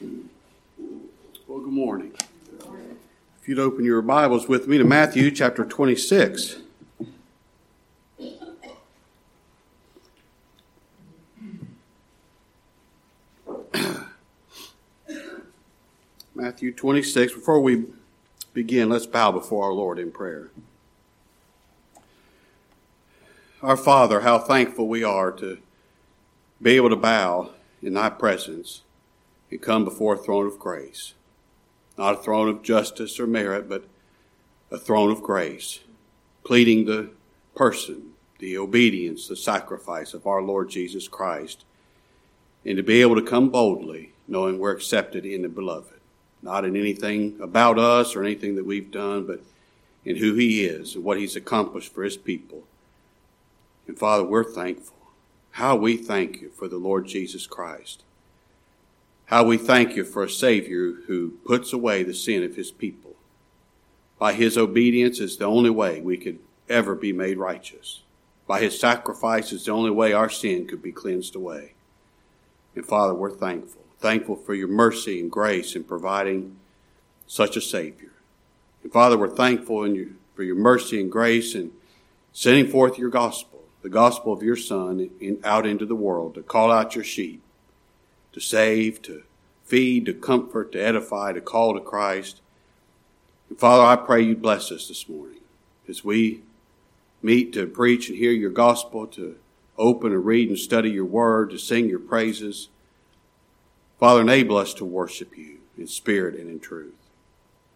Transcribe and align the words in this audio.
Well, 0.00 1.58
good 1.58 1.72
morning. 1.72 2.12
If 3.40 3.48
you'd 3.48 3.58
open 3.58 3.84
your 3.84 4.00
Bibles 4.00 4.46
with 4.46 4.68
me 4.68 4.78
to 4.78 4.84
Matthew 4.84 5.32
chapter 5.32 5.64
26. 5.64 6.58
Matthew 16.34 16.72
26. 16.72 17.32
Before 17.32 17.60
we 17.60 17.86
begin, 18.52 18.88
let's 18.90 19.06
bow 19.06 19.32
before 19.32 19.64
our 19.64 19.72
Lord 19.72 19.98
in 19.98 20.12
prayer. 20.12 20.50
Our 23.62 23.76
Father, 23.76 24.20
how 24.20 24.38
thankful 24.38 24.86
we 24.86 25.02
are 25.02 25.32
to 25.32 25.58
be 26.62 26.76
able 26.76 26.90
to 26.90 26.96
bow 26.96 27.50
in 27.82 27.94
Thy 27.94 28.10
presence 28.10 28.82
and 29.50 29.62
come 29.62 29.84
before 29.84 30.14
a 30.14 30.18
throne 30.18 30.46
of 30.46 30.58
grace. 30.58 31.14
Not 31.96 32.14
a 32.14 32.22
throne 32.22 32.48
of 32.48 32.62
justice 32.62 33.18
or 33.18 33.26
merit, 33.26 33.68
but 33.68 33.84
a 34.70 34.78
throne 34.78 35.10
of 35.10 35.22
grace, 35.22 35.80
pleading 36.44 36.84
the 36.84 37.10
person, 37.54 38.12
the 38.38 38.56
obedience, 38.56 39.26
the 39.26 39.36
sacrifice 39.36 40.14
of 40.14 40.26
our 40.26 40.42
Lord 40.42 40.70
Jesus 40.70 41.08
Christ, 41.08 41.64
and 42.64 42.76
to 42.76 42.82
be 42.82 43.00
able 43.00 43.16
to 43.16 43.22
come 43.22 43.48
boldly, 43.48 44.12
knowing 44.26 44.58
we're 44.58 44.72
accepted 44.72 45.24
in 45.24 45.42
the 45.42 45.48
beloved. 45.48 45.94
Not 46.42 46.64
in 46.64 46.76
anything 46.76 47.38
about 47.40 47.78
us 47.78 48.14
or 48.14 48.22
anything 48.22 48.54
that 48.56 48.66
we've 48.66 48.90
done, 48.90 49.26
but 49.26 49.42
in 50.04 50.16
who 50.16 50.34
He 50.34 50.64
is 50.64 50.94
and 50.94 51.02
what 51.02 51.18
He's 51.18 51.34
accomplished 51.34 51.92
for 51.92 52.04
His 52.04 52.16
people. 52.16 52.64
And 53.88 53.98
Father, 53.98 54.22
we're 54.22 54.44
thankful. 54.44 54.96
How 55.52 55.74
we 55.74 55.96
thank 55.96 56.40
you 56.40 56.50
for 56.50 56.68
the 56.68 56.76
Lord 56.76 57.08
Jesus 57.08 57.46
Christ. 57.46 58.04
How 59.28 59.44
we 59.44 59.58
thank 59.58 59.94
you 59.94 60.04
for 60.04 60.24
a 60.24 60.30
Savior 60.30 60.92
who 61.06 61.32
puts 61.44 61.74
away 61.74 62.02
the 62.02 62.14
sin 62.14 62.42
of 62.42 62.56
his 62.56 62.70
people. 62.70 63.14
By 64.18 64.32
his 64.32 64.56
obedience 64.56 65.20
is 65.20 65.36
the 65.36 65.44
only 65.44 65.68
way 65.68 66.00
we 66.00 66.16
could 66.16 66.38
ever 66.66 66.94
be 66.94 67.12
made 67.12 67.36
righteous. 67.36 68.00
By 68.46 68.60
his 68.60 68.80
sacrifice 68.80 69.52
is 69.52 69.66
the 69.66 69.72
only 69.72 69.90
way 69.90 70.14
our 70.14 70.30
sin 70.30 70.66
could 70.66 70.82
be 70.82 70.92
cleansed 70.92 71.36
away. 71.36 71.74
And 72.74 72.86
Father, 72.86 73.12
we're 73.12 73.30
thankful. 73.30 73.82
Thankful 73.98 74.36
for 74.36 74.54
your 74.54 74.68
mercy 74.68 75.20
and 75.20 75.30
grace 75.30 75.76
in 75.76 75.84
providing 75.84 76.56
such 77.26 77.54
a 77.54 77.60
Savior. 77.60 78.12
And 78.82 78.90
Father, 78.90 79.18
we're 79.18 79.28
thankful 79.28 79.86
you, 79.88 80.16
for 80.34 80.42
your 80.42 80.56
mercy 80.56 81.02
and 81.02 81.12
grace 81.12 81.54
in 81.54 81.72
sending 82.32 82.66
forth 82.66 82.96
your 82.96 83.10
gospel, 83.10 83.64
the 83.82 83.90
gospel 83.90 84.32
of 84.32 84.42
your 84.42 84.56
Son, 84.56 85.10
in, 85.20 85.38
out 85.44 85.66
into 85.66 85.84
the 85.84 85.94
world 85.94 86.34
to 86.36 86.42
call 86.42 86.72
out 86.72 86.94
your 86.94 87.04
sheep 87.04 87.42
to 88.38 88.44
save, 88.44 89.02
to 89.02 89.24
feed, 89.64 90.06
to 90.06 90.14
comfort, 90.14 90.70
to 90.70 90.78
edify, 90.78 91.32
to 91.32 91.40
call 91.40 91.74
to 91.74 91.80
Christ. 91.80 92.40
And 93.48 93.58
Father, 93.58 93.82
I 93.82 93.96
pray 93.96 94.22
you 94.22 94.36
bless 94.36 94.70
us 94.70 94.86
this 94.86 95.08
morning 95.08 95.40
as 95.88 96.04
we 96.04 96.42
meet 97.20 97.52
to 97.54 97.66
preach 97.66 98.08
and 98.08 98.16
hear 98.16 98.30
your 98.30 98.50
gospel, 98.50 99.08
to 99.08 99.36
open 99.76 100.12
and 100.12 100.24
read 100.24 100.48
and 100.48 100.58
study 100.58 100.90
your 100.90 101.04
word, 101.04 101.50
to 101.50 101.58
sing 101.58 101.88
your 101.88 101.98
praises. 101.98 102.68
Father, 103.98 104.20
enable 104.20 104.56
us 104.56 104.72
to 104.74 104.84
worship 104.84 105.36
you 105.36 105.58
in 105.76 105.88
spirit 105.88 106.38
and 106.38 106.48
in 106.48 106.60
truth. 106.60 106.94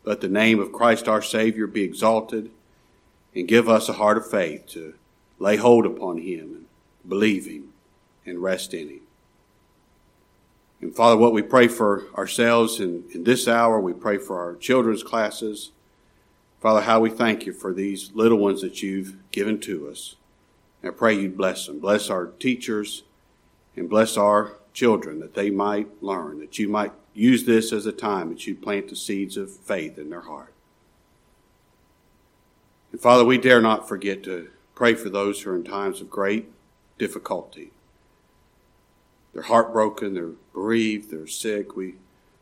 Let 0.04 0.20
the 0.20 0.28
name 0.28 0.60
of 0.60 0.72
Christ 0.72 1.08
our 1.08 1.22
Savior 1.22 1.66
be 1.66 1.82
exalted 1.82 2.52
and 3.34 3.48
give 3.48 3.68
us 3.68 3.88
a 3.88 3.94
heart 3.94 4.16
of 4.16 4.30
faith 4.30 4.66
to 4.68 4.94
lay 5.40 5.56
hold 5.56 5.86
upon 5.86 6.18
him 6.18 6.52
and 6.52 6.66
believe 7.08 7.46
him 7.46 7.72
and 8.24 8.38
rest 8.40 8.72
in 8.72 8.88
him. 8.88 9.01
And 10.82 10.94
Father, 10.94 11.16
what 11.16 11.32
we 11.32 11.42
pray 11.42 11.68
for 11.68 12.08
ourselves 12.16 12.80
in, 12.80 13.04
in 13.14 13.22
this 13.22 13.46
hour, 13.46 13.80
we 13.80 13.92
pray 13.92 14.18
for 14.18 14.40
our 14.40 14.56
children's 14.56 15.04
classes. 15.04 15.70
Father, 16.60 16.82
how 16.82 16.98
we 16.98 17.08
thank 17.08 17.46
you 17.46 17.52
for 17.52 17.72
these 17.72 18.10
little 18.14 18.38
ones 18.38 18.60
that 18.62 18.82
you've 18.82 19.16
given 19.30 19.60
to 19.60 19.88
us. 19.88 20.16
And 20.82 20.90
I 20.90 20.94
pray 20.94 21.14
you 21.14 21.30
bless 21.30 21.66
them. 21.66 21.78
Bless 21.78 22.10
our 22.10 22.26
teachers 22.26 23.04
and 23.76 23.88
bless 23.88 24.16
our 24.16 24.56
children 24.74 25.20
that 25.20 25.34
they 25.34 25.50
might 25.50 26.02
learn, 26.02 26.40
that 26.40 26.58
you 26.58 26.68
might 26.68 26.92
use 27.14 27.44
this 27.44 27.72
as 27.72 27.86
a 27.86 27.92
time 27.92 28.30
that 28.30 28.46
you 28.48 28.54
plant 28.56 28.88
the 28.88 28.96
seeds 28.96 29.36
of 29.36 29.50
faith 29.50 29.98
in 29.98 30.10
their 30.10 30.22
heart. 30.22 30.52
And 32.90 33.00
Father, 33.00 33.24
we 33.24 33.38
dare 33.38 33.60
not 33.60 33.88
forget 33.88 34.24
to 34.24 34.50
pray 34.74 34.94
for 34.94 35.10
those 35.10 35.42
who 35.42 35.50
are 35.50 35.56
in 35.56 35.62
times 35.62 36.00
of 36.00 36.10
great 36.10 36.50
difficulty. 36.98 37.70
They're 39.32 39.42
heartbroken, 39.42 40.14
they're 40.14 40.32
bereaved, 40.52 41.10
they're 41.10 41.26
sick. 41.26 41.74
We 41.76 41.94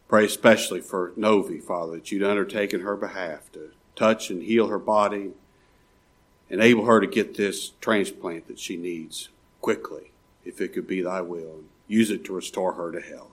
pray 0.08 0.24
especially 0.24 0.80
for 0.80 1.12
Novi, 1.16 1.60
Father, 1.60 1.92
that 1.92 2.10
you'd 2.10 2.22
undertake 2.24 2.72
in 2.72 2.80
her 2.80 2.96
behalf 2.96 3.50
to 3.52 3.70
touch 3.94 4.30
and 4.30 4.42
heal 4.42 4.66
her 4.68 4.78
body, 4.78 5.30
enable 6.48 6.86
her 6.86 7.00
to 7.00 7.06
get 7.06 7.36
this 7.36 7.70
transplant 7.80 8.48
that 8.48 8.58
she 8.58 8.76
needs 8.76 9.28
quickly, 9.60 10.10
if 10.44 10.60
it 10.60 10.72
could 10.72 10.88
be 10.88 11.00
thy 11.00 11.20
will, 11.20 11.58
and 11.58 11.68
use 11.86 12.10
it 12.10 12.24
to 12.24 12.32
restore 12.32 12.72
her 12.72 12.90
to 12.90 13.00
health. 13.00 13.30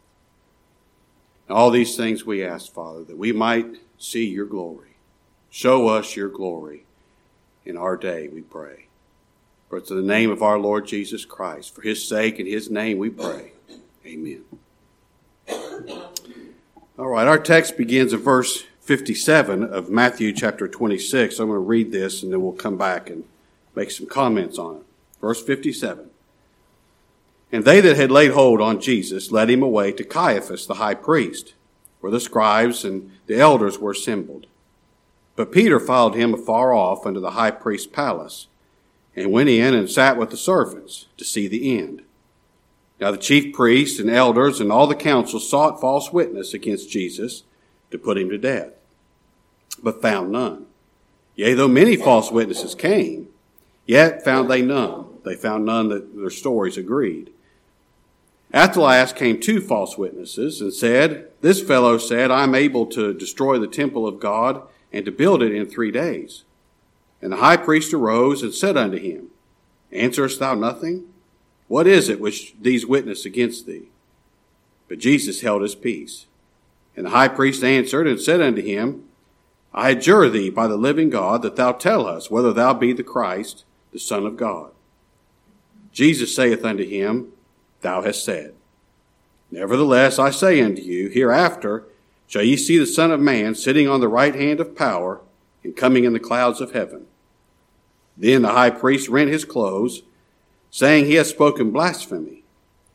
all 1.50 1.72
these 1.72 1.96
things 1.96 2.26
we 2.26 2.44
ask, 2.44 2.72
Father, 2.72 3.04
that 3.06 3.18
we 3.18 3.32
might 3.32 3.78
see 3.98 4.26
your 4.26 4.46
glory. 4.46 4.98
Show 5.50 5.88
us 5.88 6.16
your 6.16 6.30
glory 6.30 6.84
in 7.66 7.78
our 7.78 7.98
day, 7.98 8.28
we 8.28 8.42
pray. 8.42 8.87
For 9.70 9.78
it's 9.78 9.92
in 9.92 9.98
the 9.98 10.04
name 10.04 10.32
of 10.32 10.42
our 10.42 10.58
Lord 10.58 10.88
Jesus 10.88 11.26
Christ. 11.26 11.76
For 11.76 11.82
his 11.82 12.08
sake 12.08 12.40
and 12.40 12.48
his 12.48 12.70
name 12.70 12.98
we 12.98 13.10
pray. 13.10 13.52
Amen. 14.06 14.44
All 16.98 17.08
right, 17.08 17.28
our 17.28 17.38
text 17.38 17.78
begins 17.78 18.14
in 18.14 18.20
verse 18.20 18.64
57 18.82 19.64
of 19.64 19.90
Matthew 19.90 20.32
chapter 20.32 20.68
26. 20.68 21.40
I'm 21.40 21.48
going 21.48 21.58
to 21.58 21.60
read 21.60 21.92
this 21.92 22.24
and 22.24 22.32
then 22.32 22.42
we'll 22.42 22.54
come 22.54 22.78
back 22.78 23.10
and 23.10 23.26
make 23.76 23.92
some 23.92 24.08
comments 24.08 24.58
on 24.58 24.78
it. 24.78 24.84
Verse 25.20 25.44
57. 25.44 26.10
And 27.52 27.66
they 27.66 27.82
that 27.82 27.98
had 27.98 28.12
laid 28.12 28.32
hold 28.32 28.62
on 28.62 28.80
Jesus 28.80 29.32
led 29.32 29.50
him 29.50 29.62
away 29.62 29.92
to 29.92 30.04
Caiaphas 30.04 30.66
the 30.66 30.76
high 30.76 30.96
priest, 30.96 31.54
where 32.00 32.12
the 32.12 32.20
scribes 32.20 32.84
and 32.84 33.12
the 33.26 33.40
elders 33.40 33.80
were 33.80 33.92
assembled. 33.92 34.48
But 35.36 35.52
Peter 35.52 35.80
followed 35.80 36.16
him 36.16 36.34
afar 36.34 36.74
off 36.74 37.06
unto 37.06 37.20
the 37.20 37.32
high 37.32 37.52
priest's 37.52 37.88
palace 37.88 38.48
and 39.18 39.32
went 39.32 39.50
in 39.50 39.74
and 39.74 39.90
sat 39.90 40.16
with 40.16 40.30
the 40.30 40.38
servants 40.38 41.08
to 41.18 41.26
see 41.26 41.48
the 41.48 41.78
end. 41.78 42.04
Now 43.02 43.12
the 43.12 43.18
chief 43.18 43.54
priests 43.54 44.00
and 44.00 44.10
elders 44.10 44.62
and 44.62 44.72
all 44.72 44.86
the 44.86 44.96
council 44.96 45.40
sought 45.40 45.82
false 45.82 46.14
witness 46.14 46.54
against 46.54 46.92
Jesus 46.92 47.44
to 47.90 47.98
put 47.98 48.18
him 48.18 48.30
to 48.30 48.38
death, 48.38 48.74
but 49.82 50.02
found 50.02 50.32
none. 50.32 50.68
Yea, 51.36 51.56
though 51.56 51.68
many 51.68 51.96
false 51.96 52.32
witnesses 52.32 52.76
came, 52.76 53.28
yet 53.88 54.24
found 54.24 54.50
they 54.50 54.62
none. 54.62 55.06
They 55.26 55.36
found 55.36 55.66
none 55.66 55.90
that 55.90 56.16
their 56.16 56.30
stories 56.30 56.78
agreed. 56.78 57.32
At 58.54 58.74
the 58.74 58.82
last 58.82 59.16
came 59.16 59.40
two 59.40 59.62
false 59.62 59.98
witnesses 59.98 60.62
and 60.62 60.74
said, 60.74 61.30
This 61.42 61.62
fellow 61.62 61.98
said, 61.98 62.32
I 62.32 62.44
am 62.44 62.56
able 62.56 62.86
to 62.88 63.14
destroy 63.14 63.58
the 63.58 63.68
temple 63.68 64.08
of 64.08 64.20
God 64.20 64.62
and 64.94 65.06
to 65.06 65.12
build 65.12 65.44
it 65.44 65.54
in 65.54 65.66
three 65.66 65.92
days. 65.92 66.44
And 67.22 67.32
the 67.32 67.38
high 67.38 67.58
priest 67.58 67.94
arose 67.94 68.44
and 68.44 68.54
said 68.54 68.78
unto 68.78 68.98
him, 68.98 69.28
Answerest 69.92 70.40
thou 70.40 70.54
nothing? 70.54 71.06
What 71.68 71.88
is 71.88 72.10
it 72.10 72.22
which 72.22 72.56
these 72.60 72.86
witness 72.86 73.26
against 73.26 73.66
thee? 73.66 73.90
But 74.88 75.00
Jesus 75.00 75.42
held 75.42 75.62
his 75.62 75.76
peace. 75.76 76.28
And 76.96 77.06
the 77.06 77.12
high 77.12 77.28
priest 77.28 77.64
answered 77.64 78.08
and 78.08 78.20
said 78.20 78.42
unto 78.42 78.62
him, 78.62 79.04
I 79.74 79.92
adjure 79.92 80.30
thee 80.30 80.50
by 80.50 80.68
the 80.68 80.78
living 80.78 81.10
God 81.10 81.42
that 81.42 81.56
thou 81.56 81.72
tell 81.72 82.08
us 82.08 82.32
whether 82.32 82.54
thou 82.54 82.74
be 82.74 82.94
the 82.94 83.04
Christ, 83.04 83.66
the 83.92 84.00
Son 84.00 84.26
of 84.26 84.38
God. 84.38 84.72
Jesus 85.92 86.36
saith 86.36 86.64
unto 86.64 86.84
him, 86.84 87.34
Thou 87.82 88.02
hast 88.02 88.24
said. 88.24 88.54
Nevertheless, 89.52 90.20
I 90.20 90.32
say 90.32 90.62
unto 90.62 90.82
you, 90.82 91.10
hereafter 91.10 91.86
shall 92.28 92.44
ye 92.44 92.58
see 92.58 92.78
the 92.78 92.86
Son 92.86 93.12
of 93.12 93.20
Man 93.20 93.56
sitting 93.56 93.88
on 93.88 94.00
the 94.00 94.08
right 94.08 94.36
hand 94.36 94.60
of 94.60 94.76
power 94.76 95.22
and 95.64 95.76
coming 95.76 96.04
in 96.04 96.14
the 96.14 96.20
clouds 96.20 96.60
of 96.60 96.72
heaven. 96.72 97.06
Then 98.18 98.42
the 98.42 98.50
high 98.50 98.72
priest 98.72 99.10
rent 99.10 99.30
his 99.30 99.46
clothes, 99.46 100.02
saying, 100.72 101.06
He 101.06 101.16
has 101.16 101.30
spoken 101.30 101.72
blasphemy. 101.72 102.44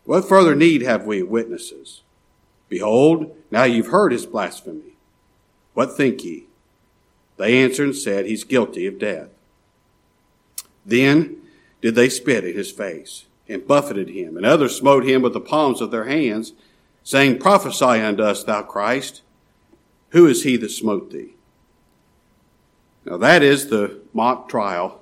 What 0.04 0.28
further 0.28 0.54
need 0.56 0.82
have 0.82 1.06
we 1.06 1.20
of 1.22 1.28
witnesses? 1.28 2.02
Behold, 2.68 3.36
now 3.50 3.64
you've 3.64 3.88
heard 3.88 4.12
his 4.12 4.26
blasphemy. 4.26 4.96
What 5.74 5.96
think 5.96 6.24
ye? 6.24 6.46
They 7.36 7.62
answered 7.62 7.84
and 7.84 7.96
said, 7.96 8.26
He's 8.26 8.44
guilty 8.44 8.86
of 8.86 8.98
death. 8.98 9.28
Then 10.84 11.36
did 11.80 11.94
they 11.94 12.08
spit 12.08 12.44
in 12.44 12.54
his 12.54 12.72
face 12.72 13.26
and 13.48 13.66
buffeted 13.66 14.08
him, 14.08 14.36
and 14.36 14.44
others 14.44 14.76
smote 14.76 15.04
him 15.04 15.22
with 15.22 15.32
the 15.32 15.40
palms 15.40 15.80
of 15.80 15.90
their 15.90 16.04
hands, 16.04 16.52
saying, 17.04 17.38
Prophesy 17.38 17.84
unto 17.84 18.22
us, 18.22 18.42
thou 18.42 18.62
Christ. 18.62 19.22
Who 20.10 20.26
is 20.26 20.42
he 20.42 20.56
that 20.56 20.70
smote 20.70 21.10
thee? 21.10 21.34
Now 23.04 23.16
that 23.16 23.42
is 23.42 23.68
the 23.68 24.00
mock 24.12 24.48
trial 24.48 25.01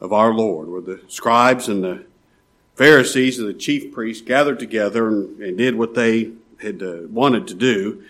of 0.00 0.12
our 0.12 0.34
Lord, 0.34 0.68
where 0.68 0.80
the 0.80 1.00
scribes 1.08 1.68
and 1.68 1.82
the 1.82 2.04
Pharisees 2.74 3.38
and 3.38 3.48
the 3.48 3.54
chief 3.54 3.92
priests 3.92 4.22
gathered 4.22 4.58
together 4.58 5.08
and, 5.08 5.40
and 5.40 5.56
did 5.56 5.76
what 5.76 5.94
they 5.94 6.32
had 6.60 6.82
uh, 6.82 7.02
wanted 7.08 7.46
to 7.48 7.54
do, 7.54 8.02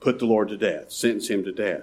put 0.00 0.18
the 0.18 0.26
Lord 0.26 0.48
to 0.48 0.56
death, 0.56 0.90
sentence 0.90 1.28
him 1.28 1.44
to 1.44 1.52
death. 1.52 1.82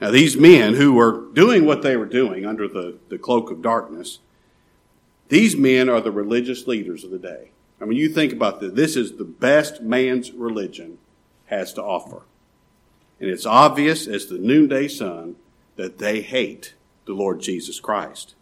Now, 0.00 0.10
these 0.10 0.36
men 0.36 0.74
who 0.74 0.92
were 0.92 1.26
doing 1.32 1.64
what 1.64 1.82
they 1.82 1.96
were 1.96 2.06
doing 2.06 2.44
under 2.44 2.66
the, 2.66 2.98
the 3.08 3.18
cloak 3.18 3.50
of 3.50 3.62
darkness, 3.62 4.18
these 5.28 5.56
men 5.56 5.88
are 5.88 6.00
the 6.00 6.10
religious 6.10 6.66
leaders 6.66 7.04
of 7.04 7.10
the 7.10 7.18
day. 7.18 7.52
I 7.80 7.84
mean, 7.84 7.98
you 7.98 8.08
think 8.08 8.32
about 8.32 8.60
this. 8.60 8.72
This 8.72 8.96
is 8.96 9.16
the 9.16 9.24
best 9.24 9.80
man's 9.80 10.32
religion 10.32 10.98
has 11.46 11.72
to 11.74 11.82
offer. 11.82 12.22
And 13.20 13.30
it's 13.30 13.46
obvious 13.46 14.06
as 14.06 14.26
the 14.26 14.38
noonday 14.38 14.88
sun 14.88 15.36
that 15.76 15.98
they 15.98 16.20
hate 16.20 16.74
the 17.06 17.12
Lord 17.14 17.40
Jesus 17.40 17.80
Christ. 17.80 18.34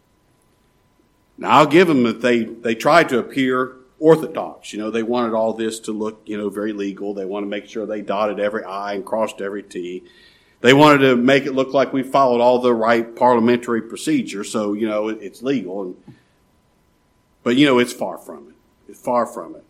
Now, 1.37 1.49
I'll 1.51 1.67
give 1.67 1.87
them 1.87 2.03
that 2.03 2.21
they, 2.21 2.43
they 2.43 2.75
tried 2.75 3.09
to 3.09 3.19
appear 3.19 3.75
orthodox. 3.99 4.73
You 4.73 4.79
know, 4.79 4.91
they 4.91 5.03
wanted 5.03 5.33
all 5.33 5.53
this 5.53 5.79
to 5.81 5.91
look, 5.91 6.21
you 6.25 6.37
know, 6.37 6.49
very 6.49 6.73
legal. 6.73 7.13
They 7.13 7.25
want 7.25 7.43
to 7.43 7.49
make 7.49 7.67
sure 7.67 7.85
they 7.85 8.01
dotted 8.01 8.39
every 8.39 8.63
I 8.63 8.93
and 8.93 9.05
crossed 9.05 9.41
every 9.41 9.63
T. 9.63 10.03
They 10.61 10.73
wanted 10.73 10.99
to 10.99 11.15
make 11.15 11.45
it 11.45 11.53
look 11.53 11.73
like 11.73 11.91
we 11.91 12.03
followed 12.03 12.41
all 12.41 12.59
the 12.59 12.73
right 12.73 13.15
parliamentary 13.15 13.81
procedure, 13.81 14.43
so, 14.43 14.73
you 14.73 14.87
know, 14.87 15.07
it, 15.07 15.17
it's 15.21 15.41
legal. 15.41 15.81
And, 15.81 15.95
but, 17.43 17.55
you 17.55 17.65
know, 17.65 17.79
it's 17.79 17.93
far 17.93 18.19
from 18.19 18.49
it. 18.49 18.55
It's 18.91 19.01
far 19.01 19.25
from 19.25 19.55
it. 19.55 19.63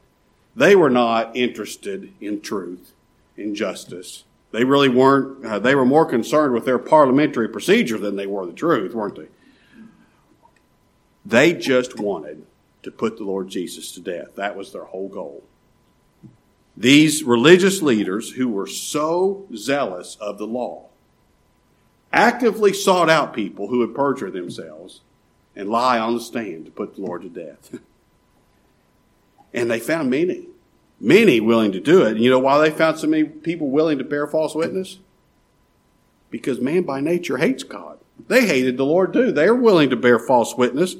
They 0.55 0.75
were 0.75 0.89
not 0.89 1.33
interested 1.35 2.11
in 2.19 2.41
truth, 2.41 2.91
in 3.37 3.55
justice. 3.55 4.25
They 4.51 4.63
really 4.63 4.89
weren't, 4.89 5.45
uh, 5.45 5.59
they 5.59 5.75
were 5.75 5.85
more 5.85 6.05
concerned 6.05 6.53
with 6.53 6.65
their 6.65 6.79
parliamentary 6.79 7.47
procedure 7.47 7.97
than 7.97 8.17
they 8.17 8.27
were 8.27 8.45
the 8.45 8.53
truth, 8.53 8.93
weren't 8.93 9.15
they? 9.15 9.27
They 11.25 11.53
just 11.53 11.99
wanted 11.99 12.45
to 12.83 12.91
put 12.91 13.17
the 13.17 13.23
Lord 13.23 13.47
Jesus 13.47 13.91
to 13.93 14.01
death. 14.01 14.35
That 14.35 14.57
was 14.57 14.71
their 14.71 14.85
whole 14.85 15.07
goal. 15.07 15.43
These 16.75 17.23
religious 17.23 17.81
leaders 17.81 18.31
who 18.31 18.49
were 18.49 18.67
so 18.67 19.45
zealous 19.55 20.17
of 20.19 20.37
the 20.37 20.47
law 20.47 20.89
actively 22.11 22.73
sought 22.73 23.09
out 23.09 23.33
people 23.33 23.67
who 23.67 23.79
would 23.79 23.95
perjure 23.95 24.31
themselves 24.31 25.01
and 25.55 25.69
lie 25.69 25.99
on 25.99 26.15
the 26.15 26.21
stand 26.21 26.65
to 26.65 26.71
put 26.71 26.95
the 26.95 27.01
Lord 27.01 27.21
to 27.21 27.29
death. 27.29 27.79
and 29.53 29.69
they 29.69 29.79
found 29.79 30.09
many, 30.09 30.47
many 31.01 31.39
willing 31.39 31.71
to 31.71 31.79
do 31.79 32.03
it. 32.03 32.13
And 32.13 32.23
you 32.23 32.29
know 32.29 32.39
why 32.39 32.59
they 32.59 32.69
found 32.69 32.99
so 32.99 33.07
many 33.07 33.23
people 33.23 33.69
willing 33.69 33.97
to 33.97 34.03
bear 34.03 34.27
false 34.27 34.55
witness? 34.55 34.99
Because 36.29 36.61
man 36.61 36.83
by 36.83 37.01
nature 37.01 37.37
hates 37.37 37.63
God. 37.63 37.97
They 38.27 38.45
hated 38.45 38.77
the 38.77 38.85
Lord 38.85 39.11
too. 39.11 39.31
They 39.31 39.49
were 39.49 39.55
willing 39.55 39.89
to 39.89 39.95
bear 39.95 40.19
false 40.19 40.55
witness, 40.55 40.95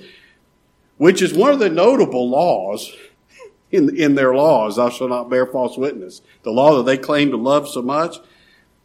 which 0.98 1.22
is 1.22 1.34
one 1.34 1.52
of 1.52 1.60
the 1.60 1.70
notable 1.70 2.30
laws 2.30 2.94
in, 3.72 3.96
in 3.96 4.16
their 4.16 4.34
laws. 4.34 4.76
Thou 4.76 4.90
shalt 4.90 5.12
not 5.12 5.30
bear 5.30 5.46
false 5.46 5.78
witness. 5.78 6.22
The 6.44 6.52
law 6.52 6.76
that 6.78 6.84
they 6.84 6.98
claim 6.98 7.30
to 7.32 7.38
love 7.38 7.70
so 7.70 7.82
much, 7.82 8.18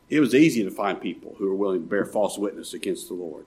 it 0.08 0.20
was 0.20 0.34
easy 0.34 0.62
to 0.62 0.70
find 0.70 1.00
people 1.00 1.34
who 1.38 1.46
were 1.46 1.54
willing 1.54 1.80
to 1.80 1.88
bear 1.88 2.04
false 2.04 2.38
witness 2.38 2.74
against 2.74 3.08
the 3.08 3.14
Lord. 3.14 3.46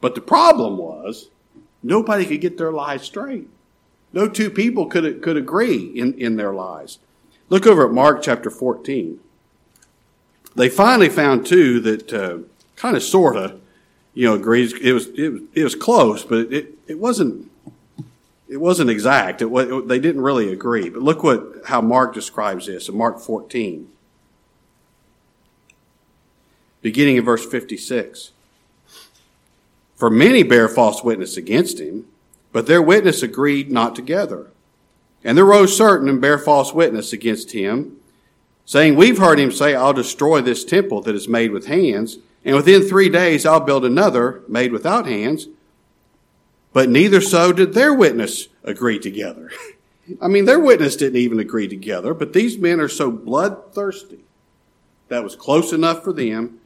But 0.00 0.16
the 0.16 0.20
problem 0.20 0.76
was 0.76 1.30
nobody 1.82 2.26
could 2.26 2.40
get 2.40 2.58
their 2.58 2.72
lies 2.72 3.02
straight. 3.02 3.48
No 4.12 4.28
two 4.28 4.50
people 4.50 4.86
could, 4.86 5.22
could 5.22 5.36
agree 5.36 5.84
in, 5.84 6.14
in 6.14 6.36
their 6.36 6.52
lies. 6.52 6.98
Look 7.48 7.66
over 7.66 7.86
at 7.86 7.92
Mark 7.92 8.22
chapter 8.22 8.50
14. 8.50 9.20
They 10.54 10.68
finally 10.68 11.08
found 11.08 11.46
two 11.46 11.80
that 11.80 12.12
uh, 12.12 12.38
kind 12.76 12.96
of 12.96 13.02
sort 13.02 13.36
of, 13.36 13.60
you 14.14 14.26
know, 14.26 14.34
agreed. 14.34 14.72
It 14.80 14.92
was 14.92 15.06
it 15.08 15.28
was, 15.30 15.42
it 15.54 15.64
was 15.64 15.74
close, 15.74 16.24
but 16.24 16.52
it, 16.52 16.78
it 16.86 16.98
wasn't 16.98 17.50
it 18.48 18.58
wasn't 18.58 18.90
exact. 18.90 19.40
It, 19.40 19.46
it, 19.46 19.88
they 19.88 19.98
didn't 19.98 20.20
really 20.20 20.52
agree. 20.52 20.90
But 20.90 21.02
look 21.02 21.22
what 21.22 21.62
how 21.66 21.80
Mark 21.80 22.12
describes 22.12 22.66
this 22.66 22.88
in 22.88 22.96
Mark 22.96 23.18
14, 23.18 23.88
beginning 26.82 27.16
in 27.16 27.24
verse 27.24 27.46
56. 27.46 28.32
For 29.96 30.10
many 30.10 30.42
bear 30.42 30.68
false 30.68 31.02
witness 31.02 31.36
against 31.36 31.78
him, 31.80 32.06
but 32.52 32.66
their 32.66 32.82
witness 32.82 33.22
agreed 33.22 33.70
not 33.72 33.96
together. 33.96 34.50
And 35.24 35.36
there 35.36 35.44
rose 35.44 35.76
certain 35.76 36.08
and 36.08 36.20
bear 36.20 36.38
false 36.38 36.72
witness 36.72 37.12
against 37.12 37.52
him, 37.52 37.96
saying, 38.64 38.96
We've 38.96 39.18
heard 39.18 39.38
him 39.38 39.50
say, 39.50 39.74
I'll 39.74 39.92
destroy 39.92 40.40
this 40.40 40.64
temple 40.64 41.00
that 41.02 41.14
is 41.14 41.28
made 41.28 41.52
with 41.52 41.66
hands 41.66 42.18
and 42.44 42.56
within 42.56 42.82
three 42.82 43.08
days 43.08 43.46
I'll 43.46 43.60
build 43.60 43.84
another 43.84 44.42
made 44.48 44.72
without 44.72 45.06
hands. 45.06 45.48
But 46.72 46.88
neither 46.88 47.20
so 47.20 47.52
did 47.52 47.74
their 47.74 47.92
witness 47.92 48.48
agree 48.64 48.98
together. 48.98 49.50
I 50.20 50.28
mean, 50.28 50.46
their 50.46 50.58
witness 50.58 50.96
didn't 50.96 51.20
even 51.20 51.38
agree 51.38 51.68
together, 51.68 52.14
but 52.14 52.32
these 52.32 52.58
men 52.58 52.80
are 52.80 52.88
so 52.88 53.10
bloodthirsty 53.10 54.20
that 55.08 55.22
was 55.22 55.36
close 55.36 55.72
enough 55.72 56.02
for 56.02 56.12
them 56.12 56.58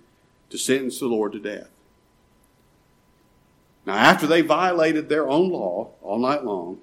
to 0.51 0.59
sentence 0.59 1.01
the 1.01 1.07
Lord 1.07 1.33
to 1.33 1.41
death. 1.41 1.69
Now, 3.87 3.95
after 3.95 4.27
they 4.27 4.41
violated 4.41 5.09
their 5.09 5.29
own 5.29 5.51
law 5.51 5.93
all 6.03 6.19
night 6.19 6.45
long, 6.45 6.79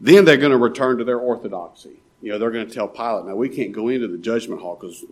then 0.00 0.24
they're 0.24 0.36
going 0.36 0.52
to 0.52 0.58
return 0.58 0.98
to 0.98 1.04
their 1.04 1.18
orthodoxy. 1.18 2.00
You 2.22 2.32
know, 2.32 2.38
they're 2.38 2.50
going 2.50 2.66
to 2.66 2.74
tell 2.74 2.88
Pilate, 2.88 3.26
now 3.26 3.36
we 3.36 3.48
can't 3.48 3.72
go 3.72 3.88
into 3.88 4.08
the 4.08 4.18
judgment 4.18 4.62
hall 4.62 4.78
because 4.80 5.04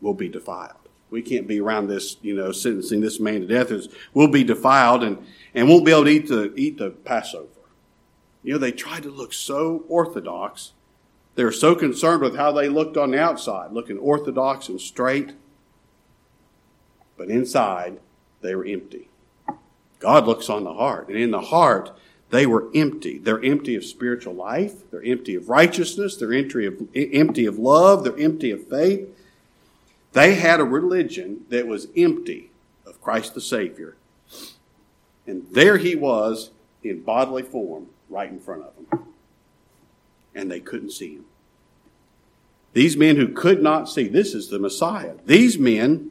we'll 0.00 0.14
be 0.14 0.28
defiled 0.28 0.76
we 1.12 1.20
can't 1.20 1.46
be 1.46 1.60
around 1.60 1.88
this, 1.88 2.16
you 2.22 2.34
know, 2.34 2.52
sentencing 2.52 3.02
this 3.02 3.20
man 3.20 3.42
to 3.42 3.46
death. 3.46 3.70
Is 3.70 3.88
we'll 4.14 4.28
be 4.28 4.42
defiled 4.42 5.04
and, 5.04 5.24
and 5.54 5.68
won't 5.68 5.84
be 5.84 5.92
able 5.92 6.04
to 6.04 6.10
eat 6.10 6.28
the, 6.28 6.54
eat 6.56 6.78
the 6.78 6.90
Passover. 6.90 7.48
You 8.42 8.54
know, 8.54 8.58
they 8.58 8.72
tried 8.72 9.02
to 9.02 9.10
look 9.10 9.34
so 9.34 9.84
orthodox. 9.88 10.72
They 11.34 11.44
were 11.44 11.52
so 11.52 11.74
concerned 11.74 12.22
with 12.22 12.36
how 12.36 12.50
they 12.50 12.68
looked 12.68 12.96
on 12.96 13.10
the 13.10 13.20
outside, 13.20 13.72
looking 13.72 13.98
orthodox 13.98 14.68
and 14.68 14.80
straight. 14.80 15.34
But 17.18 17.28
inside, 17.28 18.00
they 18.40 18.54
were 18.54 18.64
empty. 18.64 19.10
God 20.02 20.26
looks 20.26 20.50
on 20.50 20.64
the 20.64 20.74
heart. 20.74 21.08
And 21.08 21.16
in 21.16 21.30
the 21.30 21.40
heart, 21.40 21.96
they 22.30 22.44
were 22.44 22.68
empty. 22.74 23.18
They're 23.18 23.42
empty 23.42 23.76
of 23.76 23.84
spiritual 23.84 24.34
life. 24.34 24.90
They're 24.90 25.04
empty 25.04 25.34
of 25.36 25.48
righteousness. 25.48 26.16
They're 26.16 26.32
empty 26.32 26.66
of, 26.66 26.88
empty 26.94 27.46
of 27.46 27.58
love. 27.58 28.02
They're 28.04 28.18
empty 28.18 28.50
of 28.50 28.66
faith. 28.66 29.08
They 30.12 30.34
had 30.34 30.60
a 30.60 30.64
religion 30.64 31.46
that 31.50 31.66
was 31.66 31.86
empty 31.96 32.50
of 32.84 33.00
Christ 33.00 33.34
the 33.34 33.40
Savior. 33.40 33.96
And 35.26 35.46
there 35.52 35.76
he 35.76 35.94
was 35.94 36.50
in 36.82 37.02
bodily 37.02 37.44
form 37.44 37.86
right 38.10 38.28
in 38.28 38.40
front 38.40 38.64
of 38.64 38.72
them. 38.90 39.06
And 40.34 40.50
they 40.50 40.60
couldn't 40.60 40.90
see 40.90 41.14
him. 41.14 41.26
These 42.72 42.96
men 42.96 43.16
who 43.16 43.28
could 43.28 43.62
not 43.62 43.88
see, 43.88 44.08
this 44.08 44.34
is 44.34 44.48
the 44.48 44.58
Messiah. 44.58 45.14
These 45.26 45.58
men 45.58 46.10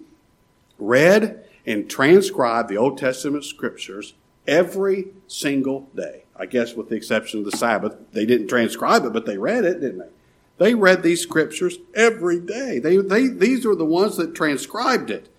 read 0.78 1.44
and 1.66 1.90
transcribe 1.90 2.68
the 2.68 2.78
Old 2.78 2.98
Testament 2.98 3.46
scriptures 3.46 4.14
every 4.48 5.10
single 5.28 5.90
day. 5.96 6.24
I 6.36 6.46
guess 6.46 6.74
with 6.74 6.90
the 6.90 6.96
exception 6.96 7.40
of 7.40 7.46
the 7.46 7.58
Sabbath, 7.58 7.96
they 8.14 8.26
didn't 8.26 8.48
transcribe 8.48 9.06
it, 9.06 9.14
but 9.14 9.26
they 9.26 9.38
read 9.38 9.64
it, 9.64 9.80
didn't 9.80 10.00
they? 10.00 10.10
They 10.58 10.76
read 10.76 11.04
these 11.04 11.22
scriptures 11.22 11.78
every 11.96 12.40
day. 12.40 12.80
They, 12.80 12.98
they, 12.98 13.28
these 13.28 13.66
are 13.66 13.76
the 13.76 13.86
ones 13.86 14.18
that 14.18 14.36
transcribed 14.36 15.10
it. 15.10 15.30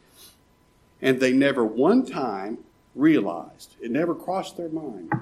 And 1.00 1.20
they 1.20 1.32
never 1.32 1.64
one 1.64 2.06
time 2.06 2.58
realized, 2.94 3.76
it 3.80 3.90
never 3.90 4.14
crossed 4.14 4.56
their 4.56 4.68
mind. 4.68 5.12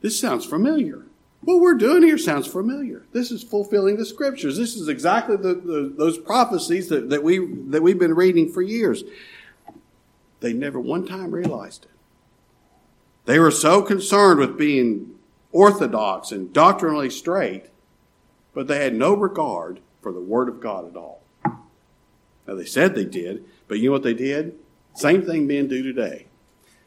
This 0.00 0.18
sounds 0.18 0.44
familiar. 0.44 1.06
What 1.40 1.60
we're 1.60 1.74
doing 1.74 2.02
here 2.02 2.18
sounds 2.18 2.46
familiar. 2.46 3.06
This 3.12 3.30
is 3.30 3.42
fulfilling 3.42 3.96
the 3.96 4.04
scriptures. 4.04 4.56
This 4.56 4.74
is 4.76 4.88
exactly 4.88 5.36
the, 5.36 5.54
the, 5.54 5.92
those 5.96 6.18
prophecies 6.18 6.88
that, 6.88 7.10
that, 7.10 7.22
we, 7.22 7.38
that 7.68 7.82
we've 7.82 7.98
been 7.98 8.14
reading 8.14 8.52
for 8.52 8.60
years. 8.60 9.04
They 10.40 10.52
never 10.52 10.80
one 10.80 11.06
time 11.06 11.30
realized 11.30 11.84
it. 11.84 11.90
They 13.24 13.38
were 13.38 13.50
so 13.50 13.82
concerned 13.82 14.40
with 14.40 14.56
being 14.56 15.18
orthodox 15.52 16.32
and 16.32 16.52
doctrinally 16.52 17.10
straight, 17.10 17.66
but 18.54 18.66
they 18.66 18.82
had 18.82 18.94
no 18.94 19.14
regard 19.14 19.80
for 20.00 20.12
the 20.12 20.20
Word 20.20 20.48
of 20.48 20.60
God 20.60 20.88
at 20.88 20.96
all. 20.96 21.22
Now, 22.46 22.54
they 22.54 22.64
said 22.64 22.94
they 22.94 23.04
did, 23.04 23.44
but 23.66 23.78
you 23.78 23.88
know 23.88 23.92
what 23.92 24.02
they 24.02 24.14
did? 24.14 24.58
Same 24.94 25.22
thing 25.22 25.46
men 25.46 25.68
do 25.68 25.82
today. 25.82 26.26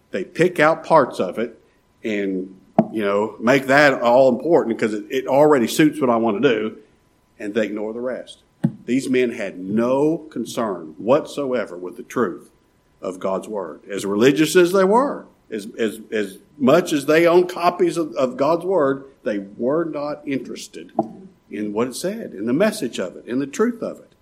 They 0.10 0.24
pick 0.24 0.60
out 0.60 0.84
parts 0.84 1.20
of 1.20 1.38
it 1.38 1.62
and, 2.03 2.60
you 2.91 3.03
know, 3.03 3.36
make 3.39 3.67
that 3.67 4.01
all 4.01 4.29
important 4.29 4.77
because 4.77 4.93
it, 4.93 5.05
it 5.10 5.27
already 5.27 5.67
suits 5.67 6.00
what 6.00 6.10
I 6.10 6.17
want 6.17 6.41
to 6.41 6.50
do, 6.50 6.77
and 7.39 7.53
they 7.53 7.65
ignore 7.65 7.93
the 7.93 8.01
rest. 8.01 8.39
These 8.86 9.10
men 9.10 9.31
had 9.31 9.60
no 9.60 10.17
concern 10.17 10.95
whatsoever 10.98 11.77
with 11.77 11.98
the 11.98 12.03
truth 12.03 12.51
of 13.01 13.19
God's 13.19 13.48
Word, 13.48 13.81
as 13.89 14.05
religious 14.05 14.55
as 14.55 14.71
they 14.71 14.83
were 14.83 15.25
as, 15.51 15.67
as, 15.77 16.00
as 16.12 16.38
much 16.57 16.93
as 16.93 17.05
they 17.05 17.27
own 17.27 17.48
copies 17.48 17.98
of, 17.98 18.13
of 18.15 18.38
God's 18.38 18.65
Word, 18.65 19.05
they 19.24 19.39
were 19.39 19.83
not 19.83 20.25
interested 20.25 20.91
in 21.50 21.74
what 21.74 21.89
it 21.89 21.95
said, 21.95 22.33
in 22.33 22.45
the 22.45 22.53
message 22.53 22.98
of 22.98 23.17
it, 23.17 23.25
in 23.25 23.39
the 23.39 23.48
truth 23.48 23.83
of 23.83 24.00
it. 24.00 24.13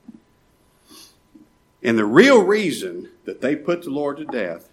And 1.83 1.97
the 1.97 2.05
real 2.05 2.43
reason 2.43 3.09
that 3.25 3.41
they 3.41 3.55
put 3.55 3.83
the 3.83 3.91
Lord 3.91 4.17
to 4.17 4.25
death 4.25 4.69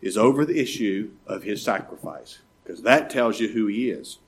is 0.00 0.16
over 0.16 0.44
the 0.44 0.58
issue 0.58 1.10
of 1.26 1.42
his 1.42 1.62
sacrifice, 1.62 2.38
because 2.70 2.84
that 2.84 3.10
tells 3.10 3.40
you 3.40 3.48
who 3.48 3.66
he 3.66 3.90
is. 3.90 4.18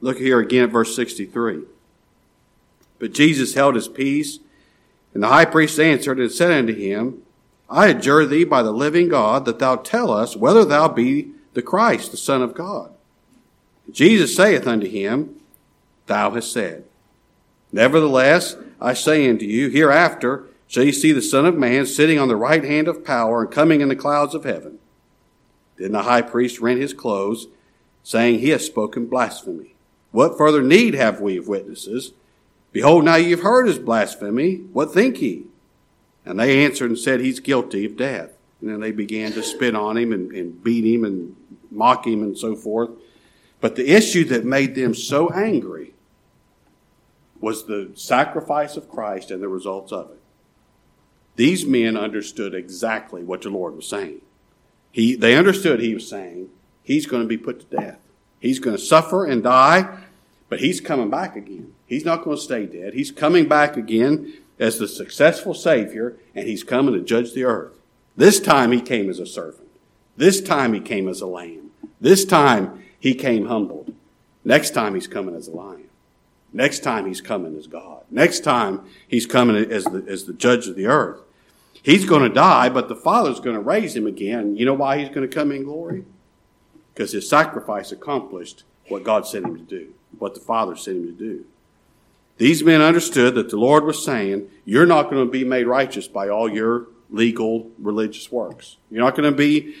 Look 0.00 0.18
here 0.18 0.38
again 0.38 0.62
at 0.62 0.70
verse 0.70 0.94
63. 0.94 1.62
But 3.00 3.12
Jesus 3.12 3.54
held 3.54 3.74
his 3.74 3.88
peace, 3.88 4.38
and 5.12 5.20
the 5.20 5.28
high 5.28 5.44
priest 5.44 5.80
answered 5.80 6.20
and 6.20 6.30
said 6.30 6.52
unto 6.52 6.72
him, 6.72 7.22
I 7.68 7.88
adjure 7.88 8.26
thee 8.26 8.44
by 8.44 8.62
the 8.62 8.70
living 8.70 9.08
God 9.08 9.44
that 9.44 9.58
thou 9.58 9.74
tell 9.74 10.12
us 10.12 10.36
whether 10.36 10.64
thou 10.64 10.86
be 10.86 11.32
the 11.54 11.62
Christ, 11.62 12.12
the 12.12 12.16
Son 12.16 12.42
of 12.42 12.54
God. 12.54 12.92
Jesus 13.90 14.36
saith 14.36 14.68
unto 14.68 14.88
him, 14.88 15.40
Thou 16.06 16.30
hast 16.30 16.52
said. 16.52 16.84
Nevertheless, 17.72 18.54
I 18.80 18.94
say 18.94 19.28
unto 19.28 19.46
you, 19.46 19.68
hereafter 19.68 20.44
shall 20.68 20.84
ye 20.84 20.92
see 20.92 21.10
the 21.10 21.22
Son 21.22 21.44
of 21.44 21.56
Man 21.56 21.86
sitting 21.86 22.20
on 22.20 22.28
the 22.28 22.36
right 22.36 22.62
hand 22.62 22.86
of 22.86 23.04
power 23.04 23.42
and 23.42 23.50
coming 23.50 23.80
in 23.80 23.88
the 23.88 23.96
clouds 23.96 24.34
of 24.36 24.44
heaven. 24.44 24.78
Then 25.76 25.90
the 25.90 26.02
high 26.02 26.22
priest 26.22 26.60
rent 26.60 26.80
his 26.80 26.94
clothes, 26.94 27.48
saying, 28.02 28.40
He 28.40 28.50
hath 28.50 28.62
spoken 28.62 29.06
blasphemy. 29.06 29.74
What 30.12 30.36
further 30.36 30.62
need 30.62 30.94
have 30.94 31.20
we 31.20 31.36
of 31.36 31.48
witnesses? 31.48 32.12
Behold, 32.72 33.04
now 33.04 33.16
ye 33.16 33.30
have 33.30 33.40
heard 33.40 33.66
his 33.66 33.78
blasphemy. 33.78 34.56
What 34.72 34.92
think 34.92 35.20
ye? 35.20 35.44
And 36.24 36.38
they 36.38 36.64
answered 36.64 36.90
and 36.90 36.98
said, 36.98 37.20
He's 37.20 37.40
guilty 37.40 37.84
of 37.84 37.96
death. 37.96 38.32
And 38.60 38.70
then 38.70 38.80
they 38.80 38.92
began 38.92 39.32
to 39.32 39.42
spit 39.42 39.74
on 39.74 39.96
him 39.96 40.12
and, 40.12 40.30
and 40.32 40.62
beat 40.62 40.84
him 40.84 41.04
and 41.04 41.34
mock 41.70 42.06
him 42.06 42.22
and 42.22 42.36
so 42.36 42.54
forth. 42.54 42.90
But 43.60 43.76
the 43.76 43.90
issue 43.90 44.24
that 44.24 44.44
made 44.44 44.74
them 44.74 44.94
so 44.94 45.30
angry 45.30 45.94
was 47.40 47.64
the 47.64 47.90
sacrifice 47.94 48.76
of 48.76 48.88
Christ 48.88 49.30
and 49.30 49.42
the 49.42 49.48
results 49.48 49.92
of 49.92 50.10
it. 50.10 50.20
These 51.36 51.64
men 51.64 51.96
understood 51.96 52.54
exactly 52.54 53.22
what 53.22 53.42
the 53.42 53.48
Lord 53.48 53.76
was 53.76 53.88
saying. 53.88 54.20
He, 54.92 55.14
they 55.14 55.36
understood 55.36 55.80
he 55.80 55.94
was 55.94 56.08
saying, 56.08 56.50
He's 56.90 57.06
going 57.06 57.22
to 57.22 57.28
be 57.28 57.36
put 57.36 57.60
to 57.60 57.76
death. 57.76 58.00
He's 58.40 58.58
going 58.58 58.74
to 58.74 58.82
suffer 58.82 59.24
and 59.24 59.44
die, 59.44 60.00
but 60.48 60.58
He's 60.58 60.80
coming 60.80 61.08
back 61.08 61.36
again. 61.36 61.72
He's 61.86 62.04
not 62.04 62.24
going 62.24 62.36
to 62.36 62.42
stay 62.42 62.66
dead. 62.66 62.94
He's 62.94 63.12
coming 63.12 63.46
back 63.46 63.76
again 63.76 64.34
as 64.58 64.80
the 64.80 64.88
successful 64.88 65.54
Savior, 65.54 66.16
and 66.34 66.48
He's 66.48 66.64
coming 66.64 66.94
to 66.94 67.00
judge 67.00 67.32
the 67.32 67.44
earth. 67.44 67.74
This 68.16 68.40
time 68.40 68.72
He 68.72 68.80
came 68.80 69.08
as 69.08 69.20
a 69.20 69.26
servant. 69.26 69.68
This 70.16 70.40
time 70.40 70.74
He 70.74 70.80
came 70.80 71.08
as 71.08 71.20
a 71.20 71.28
lamb. 71.28 71.70
This 72.00 72.24
time 72.24 72.82
He 72.98 73.14
came 73.14 73.46
humbled. 73.46 73.94
Next 74.44 74.70
time 74.70 74.96
He's 74.96 75.06
coming 75.06 75.36
as 75.36 75.46
a 75.46 75.52
lion. 75.52 75.84
Next 76.52 76.80
time 76.80 77.06
he's 77.06 77.20
coming 77.20 77.56
as 77.56 77.68
God. 77.68 78.02
Next 78.10 78.40
time 78.40 78.84
he's 79.06 79.24
coming 79.24 79.54
as 79.54 79.84
the, 79.84 80.04
as 80.08 80.24
the 80.24 80.32
judge 80.32 80.66
of 80.66 80.74
the 80.74 80.86
earth. 80.86 81.20
He's 81.80 82.04
going 82.04 82.24
to 82.24 82.28
die, 82.28 82.68
but 82.68 82.88
the 82.88 82.96
Father's 82.96 83.38
going 83.38 83.54
to 83.54 83.62
raise 83.62 83.94
him 83.94 84.08
again. 84.08 84.56
You 84.56 84.66
know 84.66 84.74
why 84.74 84.98
he's 84.98 85.10
going 85.10 85.22
to 85.22 85.32
come 85.32 85.52
in 85.52 85.62
glory? 85.62 86.04
Because 86.92 87.12
his 87.12 87.28
sacrifice 87.28 87.92
accomplished 87.92 88.64
what 88.88 89.04
God 89.04 89.26
sent 89.26 89.46
him 89.46 89.56
to 89.56 89.62
do, 89.62 89.94
what 90.18 90.34
the 90.34 90.40
Father 90.40 90.76
sent 90.76 90.98
him 90.98 91.06
to 91.06 91.12
do. 91.12 91.44
These 92.38 92.64
men 92.64 92.80
understood 92.80 93.34
that 93.34 93.50
the 93.50 93.56
Lord 93.56 93.84
was 93.84 94.04
saying, 94.04 94.48
You're 94.64 94.86
not 94.86 95.10
going 95.10 95.24
to 95.24 95.30
be 95.30 95.44
made 95.44 95.66
righteous 95.66 96.08
by 96.08 96.28
all 96.28 96.50
your 96.50 96.86
legal 97.10 97.70
religious 97.78 98.32
works. 98.32 98.76
You're 98.90 99.04
not 99.04 99.16
going 99.16 99.30
to 99.30 99.36
be 99.36 99.74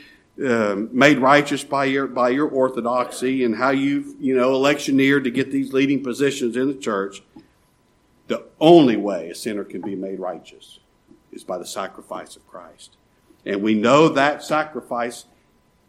uh, 0.44 0.76
made 0.90 1.18
righteous 1.18 1.64
by 1.64 1.84
your 1.84 2.06
by 2.06 2.30
your 2.30 2.48
orthodoxy 2.48 3.44
and 3.44 3.56
how 3.56 3.70
you've 3.70 4.14
you 4.20 4.34
know 4.34 4.54
electioneered 4.54 5.24
to 5.24 5.30
get 5.30 5.50
these 5.50 5.72
leading 5.72 6.02
positions 6.02 6.56
in 6.56 6.68
the 6.68 6.74
church. 6.74 7.22
The 8.28 8.44
only 8.60 8.96
way 8.96 9.30
a 9.30 9.34
sinner 9.34 9.64
can 9.64 9.80
be 9.80 9.96
made 9.96 10.20
righteous 10.20 10.78
is 11.32 11.44
by 11.44 11.58
the 11.58 11.66
sacrifice 11.66 12.36
of 12.36 12.46
Christ, 12.46 12.96
and 13.44 13.62
we 13.62 13.74
know 13.74 14.08
that 14.08 14.42
sacrifice 14.42 15.26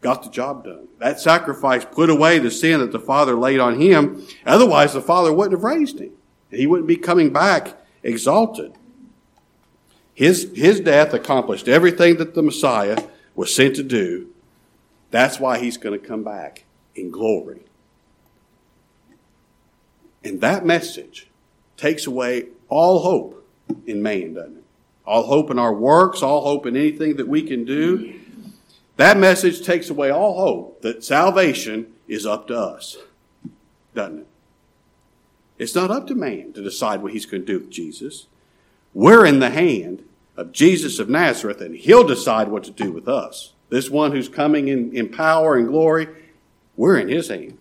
got 0.02 0.24
the 0.24 0.30
job 0.30 0.66
done. 0.66 0.88
That 1.00 1.20
sacrifice 1.20 1.86
put 1.86 2.10
away 2.10 2.40
the 2.40 2.52
sin 2.52 2.80
that 2.80 2.92
the 2.92 3.00
Father 3.00 3.36
laid 3.36 3.60
on 3.60 3.80
him. 3.80 4.26
Otherwise, 4.46 4.94
the 4.94 5.02
Father 5.02 5.32
wouldn't 5.32 5.54
have 5.54 5.64
raised 5.64 6.00
him. 6.00 6.12
He 6.50 6.68
wouldn't 6.68 6.88
be 6.88 6.98
coming 6.98 7.32
back 7.32 7.78
exalted. 8.04 8.74
His, 10.14 10.52
his 10.54 10.80
death 10.82 11.14
accomplished 11.14 11.68
everything 11.68 12.18
that 12.18 12.34
the 12.34 12.44
Messiah 12.44 13.02
was 13.36 13.56
sent 13.56 13.76
to 13.78 13.84
do 13.84 14.32
that's 15.12 15.40
why 15.40 15.60
he's 15.60 15.78
going 15.78 16.00
to 16.00 16.08
come 16.08 16.24
back 16.24 16.64
in 16.96 17.12
glory. 17.12 17.62
And 20.24 20.40
that 20.42 20.66
message 20.66 21.28
takes 21.78 22.08
away 22.08 22.48
all 22.70 23.00
hope 23.00 23.46
in 23.86 24.02
man, 24.02 24.34
doesn't 24.34 24.58
it? 24.58 24.64
All 25.06 25.24
hope 25.24 25.52
in 25.52 25.60
our 25.60 25.74
works, 25.74 26.22
all 26.22 26.42
hope 26.42 26.66
in 26.66 26.78
anything 26.78 27.18
that 27.18 27.28
we 27.28 27.42
can 27.42 27.66
do. 27.66 28.21
That 28.98 29.18
message 29.18 29.66
takes 29.66 29.90
away 29.90 30.12
all 30.12 30.38
hope 30.38 30.82
that 30.82 31.04
salvation 31.04 31.94
is 32.08 32.26
up 32.26 32.48
to 32.48 32.58
us, 32.58 32.98
doesn't 33.94 34.20
it? 34.20 34.28
It's 35.58 35.76
not 35.76 35.92
up 35.92 36.08
to 36.08 36.16
man 36.16 36.54
to 36.54 36.62
decide 36.62 37.02
what 37.02 37.14
he's 37.14 37.26
going 37.26 37.46
to 37.46 37.54
do 37.54 37.60
with 37.60 37.70
Jesus. 37.70 38.28
We're 38.94 39.26
in 39.26 39.40
the 39.40 39.52
hand 39.52 40.04
of 40.36 40.52
Jesus 40.52 41.00
of 41.00 41.10
Nazareth, 41.10 41.62
and 41.62 41.76
he'll 41.76 42.06
decide 42.06 42.48
what 42.48 42.64
to 42.64 42.72
do 42.72 42.92
with 42.92 43.08
us. 43.08 43.54
This 43.70 43.90
one 43.90 44.12
who's 44.12 44.28
coming 44.28 44.68
in, 44.68 44.92
in 44.96 45.10
power 45.10 45.56
and 45.56 45.68
glory, 45.68 46.08
we're 46.76 46.98
in 46.98 47.10
his 47.10 47.30
hand. 47.30 47.58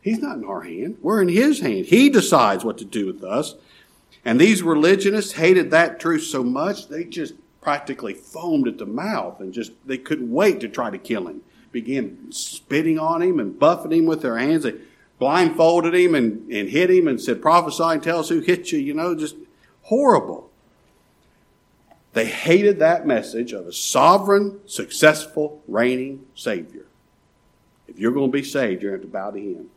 He's 0.00 0.20
not 0.20 0.36
in 0.36 0.44
our 0.44 0.62
hand. 0.62 0.98
We're 1.02 1.22
in 1.22 1.28
his 1.28 1.60
hand. 1.60 1.86
He 1.86 2.08
decides 2.08 2.64
what 2.64 2.78
to 2.78 2.84
do 2.84 3.06
with 3.06 3.22
us. 3.22 3.54
And 4.24 4.40
these 4.40 4.62
religionists 4.62 5.32
hated 5.32 5.70
that 5.70 6.00
truth 6.00 6.22
so 6.22 6.42
much, 6.44 6.88
they 6.88 7.04
just 7.04 7.34
practically 7.62 8.12
foamed 8.12 8.68
at 8.68 8.76
the 8.76 8.84
mouth 8.84 9.40
and 9.40 9.54
just, 9.54 9.72
they 9.86 9.96
couldn't 9.96 10.30
wait 10.30 10.60
to 10.60 10.68
try 10.68 10.90
to 10.90 10.98
kill 10.98 11.28
him. 11.28 11.40
Began 11.70 12.30
spitting 12.30 12.98
on 12.98 13.22
him 13.22 13.40
and 13.40 13.58
buffeting 13.58 14.00
him 14.00 14.06
with 14.06 14.20
their 14.20 14.36
hands. 14.36 14.64
They 14.64 14.74
blindfolded 15.18 15.94
him 15.94 16.14
and, 16.14 16.52
and 16.52 16.68
hit 16.68 16.90
him 16.90 17.08
and 17.08 17.20
said, 17.20 17.40
prophesy 17.40 17.84
and 17.84 18.02
tell 18.02 18.18
us 18.18 18.28
who 18.28 18.40
hit 18.40 18.72
you, 18.72 18.78
you 18.78 18.92
know, 18.92 19.14
just 19.14 19.36
horrible. 19.82 20.50
They 22.12 22.26
hated 22.26 22.80
that 22.80 23.06
message 23.06 23.52
of 23.52 23.66
a 23.66 23.72
sovereign, 23.72 24.60
successful, 24.66 25.62
reigning 25.66 26.26
Savior. 26.34 26.84
If 27.88 27.98
you're 27.98 28.12
going 28.12 28.30
to 28.30 28.36
be 28.36 28.44
saved, 28.44 28.82
you're 28.82 28.98
going 28.98 29.02
to, 29.02 29.06
have 29.06 29.12
to 29.12 29.18
bow 29.18 29.30
to 29.30 29.40
Him. 29.40 29.70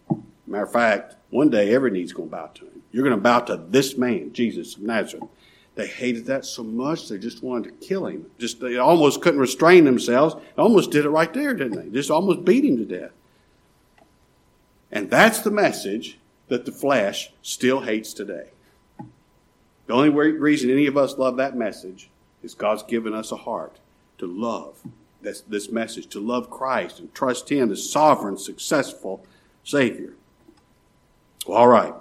Matter 0.47 0.65
of 0.65 0.71
fact, 0.71 1.15
one 1.29 1.49
day 1.49 1.73
every 1.73 1.91
knee's 1.91 2.11
going 2.11 2.29
to 2.29 2.35
bow 2.35 2.47
to 2.55 2.65
Him. 2.65 2.83
You're 2.91 3.03
going 3.03 3.15
to 3.15 3.21
bow 3.21 3.39
to 3.41 3.57
this 3.57 3.97
man, 3.97 4.33
Jesus 4.33 4.75
of 4.75 4.81
Nazareth. 4.81 5.29
They 5.75 5.87
hated 5.87 6.25
that 6.27 6.45
so 6.45 6.63
much 6.63 7.09
they 7.09 7.17
just 7.17 7.43
wanted 7.43 7.79
to 7.79 7.85
kill 7.85 8.07
him. 8.07 8.25
Just 8.39 8.61
they 8.61 8.77
almost 8.77 9.21
couldn't 9.21 9.41
restrain 9.41 9.83
themselves. 9.83 10.35
They 10.35 10.61
almost 10.61 10.91
did 10.91 11.05
it 11.05 11.09
right 11.09 11.31
there, 11.33 11.53
didn't 11.53 11.77
they? 11.77 11.89
Just 11.89 12.09
almost 12.09 12.45
beat 12.45 12.63
him 12.63 12.77
to 12.77 12.85
death. 12.85 13.11
And 14.91 15.09
that's 15.09 15.39
the 15.39 15.51
message 15.51 16.17
that 16.47 16.65
the 16.65 16.71
flesh 16.71 17.31
still 17.41 17.81
hates 17.81 18.13
today. 18.13 18.51
The 19.87 19.93
only 19.93 20.09
reason 20.09 20.69
any 20.69 20.87
of 20.87 20.97
us 20.97 21.17
love 21.17 21.35
that 21.37 21.57
message 21.57 22.09
is 22.41 22.53
God's 22.53 22.83
given 22.83 23.13
us 23.13 23.31
a 23.31 23.37
heart 23.37 23.77
to 24.17 24.25
love 24.25 24.81
this, 25.21 25.41
this 25.41 25.69
message, 25.69 26.07
to 26.07 26.19
love 26.19 26.49
Christ 26.49 26.99
and 26.99 27.13
trust 27.13 27.49
Him 27.49 27.71
as 27.71 27.89
sovereign, 27.89 28.37
successful 28.37 29.25
Savior. 29.63 30.13
All 31.47 31.67
right. 31.67 31.93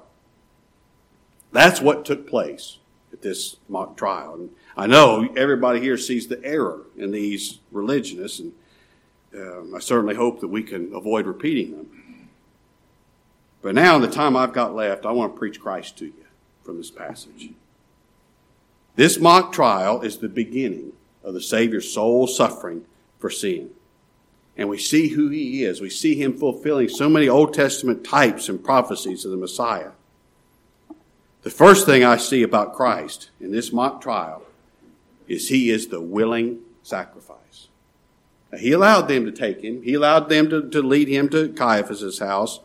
That's 1.51 1.81
what 1.81 2.05
took 2.05 2.29
place 2.29 2.79
this 3.25 3.57
mock 3.69 3.97
trial. 3.97 4.35
And 4.35 4.51
I 4.77 4.87
know 4.87 5.29
everybody 5.37 5.81
here 5.81 5.99
sees 5.99 6.29
the 6.29 6.43
error 6.45 6.83
in 6.97 7.11
these 7.11 7.59
religionists, 7.73 8.39
and 8.39 8.53
um, 9.35 9.75
I 9.75 9.81
certainly 9.81 10.15
hope 10.15 10.41
that 10.41 10.49
we 10.49 10.63
can 10.63 10.95
avoid 10.95 11.27
repeating 11.27 11.73
them. 11.73 12.29
But 13.63 13.75
now, 13.75 13.97
in 13.97 14.03
the 14.03 14.11
time 14.11 14.37
I've 14.37 14.53
got 14.53 14.77
left, 14.77 15.07
I 15.07 15.11
want 15.11 15.35
to 15.35 15.39
preach 15.39 15.59
Christ 15.59 15.99
to 15.99 16.05
you 16.05 16.25
from 16.63 16.77
this 16.77 16.91
passage. 16.91 17.51
This 18.95 19.19
mock 19.19 19.53
trial 19.53 20.03
is 20.03 20.19
the 20.19 20.29
beginning 20.29 20.93
of 21.25 21.35
the 21.35 21.41
Savior's 21.41 21.93
soul 21.93 22.27
suffering 22.27 22.85
for 23.19 23.31
sin. 23.31 23.71
And 24.57 24.69
we 24.69 24.79
see 24.79 25.09
who 25.09 25.31
he 25.31 25.65
is. 25.65 25.81
We 25.81 25.91
see 25.91 26.15
him 26.15 26.39
fulfilling 26.39 26.89
so 26.89 27.09
many 27.09 27.29
Old 27.29 27.55
Testament 27.55 28.05
types 28.05 28.49
and 28.49 28.63
prophecies 28.63 29.25
of 29.25 29.33
the 29.33 29.37
Messiah. 29.37 29.91
The 31.45 31.51
first 31.51 31.85
thing 31.85 32.03
I 32.03 32.17
see 32.17 32.43
about 32.43 32.73
Christ 32.73 33.29
in 33.39 33.53
this 33.53 33.71
mock 33.71 34.01
trial 34.01 34.43
is 35.29 35.51
he 35.51 35.69
is 35.69 35.89
the 35.89 36.01
willing 36.01 36.61
sacrifice. 36.83 37.69
Now, 38.51 38.57
he 38.57 38.73
allowed 38.73 39.09
them 39.09 39.27
to 39.27 39.31
take 39.31 39.61
him. 39.61 39.83
He 39.83 39.93
allowed 39.93 40.31
them 40.31 40.49
to, 40.49 40.67
to 40.71 40.81
lead 40.81 41.07
him 41.07 41.29
to 41.29 41.51
Caiaphas' 41.51 42.19
house. 42.19 42.61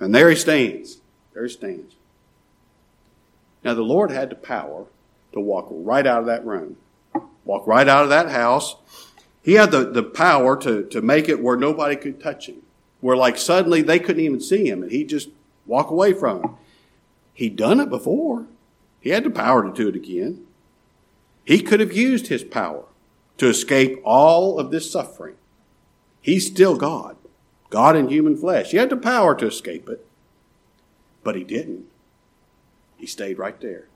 And 0.00 0.12
there 0.12 0.28
he 0.28 0.34
stands. 0.34 0.98
There 1.32 1.44
he 1.44 1.48
stands. 1.48 1.94
Now, 3.62 3.74
the 3.74 3.82
Lord 3.82 4.10
had 4.10 4.30
the 4.30 4.36
power 4.36 4.86
to 5.32 5.38
walk 5.38 5.68
right 5.70 6.04
out 6.04 6.18
of 6.18 6.26
that 6.26 6.44
room, 6.44 6.76
walk 7.44 7.68
right 7.68 7.86
out 7.86 8.02
of 8.02 8.10
that 8.10 8.30
house. 8.30 8.74
He 9.44 9.52
had 9.52 9.70
the, 9.70 9.84
the 9.84 10.02
power 10.02 10.56
to, 10.56 10.82
to 10.86 11.00
make 11.00 11.28
it 11.28 11.40
where 11.40 11.56
nobody 11.56 11.94
could 11.94 12.20
touch 12.20 12.48
him, 12.48 12.62
where 13.00 13.16
like 13.16 13.38
suddenly 13.38 13.80
they 13.80 14.00
couldn't 14.00 14.24
even 14.24 14.40
see 14.40 14.68
him 14.68 14.82
and 14.82 14.90
he'd 14.90 15.08
just 15.08 15.28
walk 15.66 15.90
away 15.90 16.12
from 16.12 16.42
him. 16.42 16.56
He'd 17.34 17.56
done 17.56 17.80
it 17.80 17.90
before. 17.90 18.46
He 19.00 19.10
had 19.10 19.24
the 19.24 19.30
power 19.30 19.62
to 19.62 19.72
do 19.72 19.88
it 19.88 19.96
again. 19.96 20.46
He 21.44 21.60
could 21.60 21.80
have 21.80 21.92
used 21.92 22.28
his 22.28 22.42
power 22.42 22.84
to 23.36 23.48
escape 23.48 24.00
all 24.04 24.58
of 24.58 24.70
this 24.70 24.90
suffering. 24.90 25.34
He's 26.22 26.46
still 26.46 26.76
God, 26.76 27.16
God 27.68 27.96
in 27.96 28.08
human 28.08 28.36
flesh. 28.36 28.70
He 28.70 28.78
had 28.78 28.88
the 28.88 28.96
power 28.96 29.34
to 29.34 29.46
escape 29.46 29.88
it. 29.88 30.06
But 31.22 31.36
he 31.36 31.44
didn't. 31.44 31.84
He 32.96 33.06
stayed 33.06 33.38
right 33.38 33.60
there. 33.60 33.88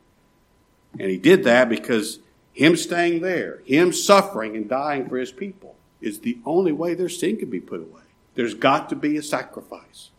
And 0.98 1.10
he 1.10 1.16
did 1.16 1.44
that 1.44 1.68
because 1.68 2.18
him 2.52 2.76
staying 2.76 3.22
there, 3.22 3.62
him 3.64 3.92
suffering 3.92 4.56
and 4.56 4.68
dying 4.68 5.08
for 5.08 5.16
his 5.16 5.32
people, 5.32 5.76
is 6.00 6.20
the 6.20 6.38
only 6.44 6.72
way 6.72 6.94
their 6.94 7.08
sin 7.08 7.36
can 7.36 7.50
be 7.50 7.60
put 7.60 7.80
away. 7.80 8.02
There's 8.34 8.54
got 8.54 8.88
to 8.88 8.96
be 8.96 9.16
a 9.16 9.22
sacrifice. 9.22 10.10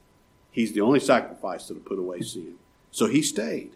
He's 0.52 0.74
the 0.74 0.82
only 0.82 1.00
sacrifice 1.00 1.68
that'll 1.68 1.84
put 1.84 2.00
away 2.00 2.22
sin. 2.22 2.56
So 2.92 3.08
he 3.08 3.22
stayed. 3.22 3.72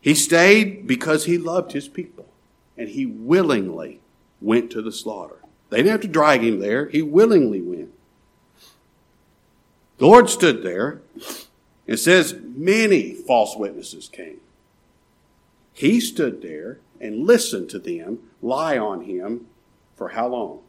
He 0.00 0.14
stayed 0.14 0.86
because 0.86 1.24
he 1.24 1.38
loved 1.38 1.72
his 1.72 1.88
people 1.88 2.26
and 2.76 2.88
he 2.88 3.04
willingly 3.06 4.00
went 4.40 4.70
to 4.70 4.82
the 4.82 4.92
slaughter. 4.92 5.36
They 5.68 5.78
didn't 5.78 5.92
have 5.92 6.00
to 6.00 6.08
drag 6.08 6.42
him 6.42 6.60
there. 6.60 6.88
He 6.88 7.02
willingly 7.02 7.60
went. 7.60 7.92
The 9.98 10.06
Lord 10.06 10.30
stood 10.30 10.62
there. 10.62 11.02
and 11.86 11.98
says 11.98 12.36
many 12.42 13.14
false 13.14 13.56
witnesses 13.56 14.08
came. 14.08 14.40
He 15.72 16.00
stood 16.00 16.40
there 16.40 16.78
and 17.00 17.26
listened 17.26 17.68
to 17.70 17.78
them 17.78 18.20
lie 18.40 18.78
on 18.78 19.02
him 19.02 19.46
for 19.96 20.10
how 20.10 20.28
long? 20.28 20.60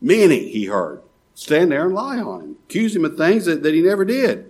Many, 0.00 0.48
he 0.48 0.66
heard, 0.66 1.02
stand 1.34 1.72
there 1.72 1.84
and 1.84 1.94
lie 1.94 2.18
on 2.18 2.40
him, 2.40 2.56
accuse 2.68 2.96
him 2.96 3.04
of 3.04 3.16
things 3.16 3.44
that, 3.44 3.62
that 3.62 3.74
he 3.74 3.82
never 3.82 4.04
did. 4.04 4.49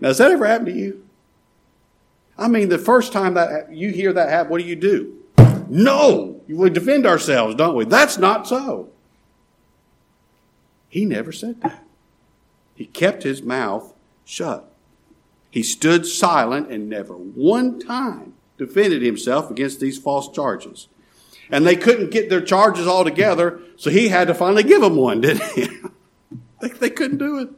Now, 0.00 0.08
has 0.08 0.18
that 0.18 0.30
ever 0.30 0.46
happened 0.46 0.68
to 0.68 0.72
you? 0.72 1.06
I 2.38 2.48
mean, 2.48 2.70
the 2.70 2.78
first 2.78 3.12
time 3.12 3.34
that 3.34 3.72
you 3.72 3.90
hear 3.90 4.12
that 4.14 4.30
happen, 4.30 4.50
what 4.50 4.60
do 4.60 4.66
you 4.66 4.76
do? 4.76 5.16
No, 5.68 6.40
we 6.48 6.70
defend 6.70 7.06
ourselves, 7.06 7.54
don't 7.54 7.76
we? 7.76 7.84
That's 7.84 8.18
not 8.18 8.48
so. 8.48 8.88
He 10.88 11.04
never 11.04 11.30
said 11.30 11.60
that. 11.60 11.84
He 12.74 12.86
kept 12.86 13.22
his 13.22 13.42
mouth 13.42 13.94
shut. 14.24 14.72
He 15.50 15.62
stood 15.62 16.06
silent 16.06 16.70
and 16.70 16.88
never 16.88 17.14
one 17.14 17.78
time 17.78 18.34
defended 18.56 19.02
himself 19.02 19.50
against 19.50 19.80
these 19.80 19.98
false 19.98 20.28
charges. 20.30 20.88
And 21.50 21.66
they 21.66 21.76
couldn't 21.76 22.10
get 22.10 22.30
their 22.30 22.40
charges 22.40 22.86
all 22.86 23.04
together, 23.04 23.60
so 23.76 23.90
he 23.90 24.08
had 24.08 24.28
to 24.28 24.34
finally 24.34 24.62
give 24.62 24.80
them 24.80 24.96
one, 24.96 25.20
didn't 25.20 25.42
he? 25.52 25.68
they, 26.60 26.68
they 26.68 26.90
couldn't 26.90 27.18
do 27.18 27.38
it. 27.38 27.48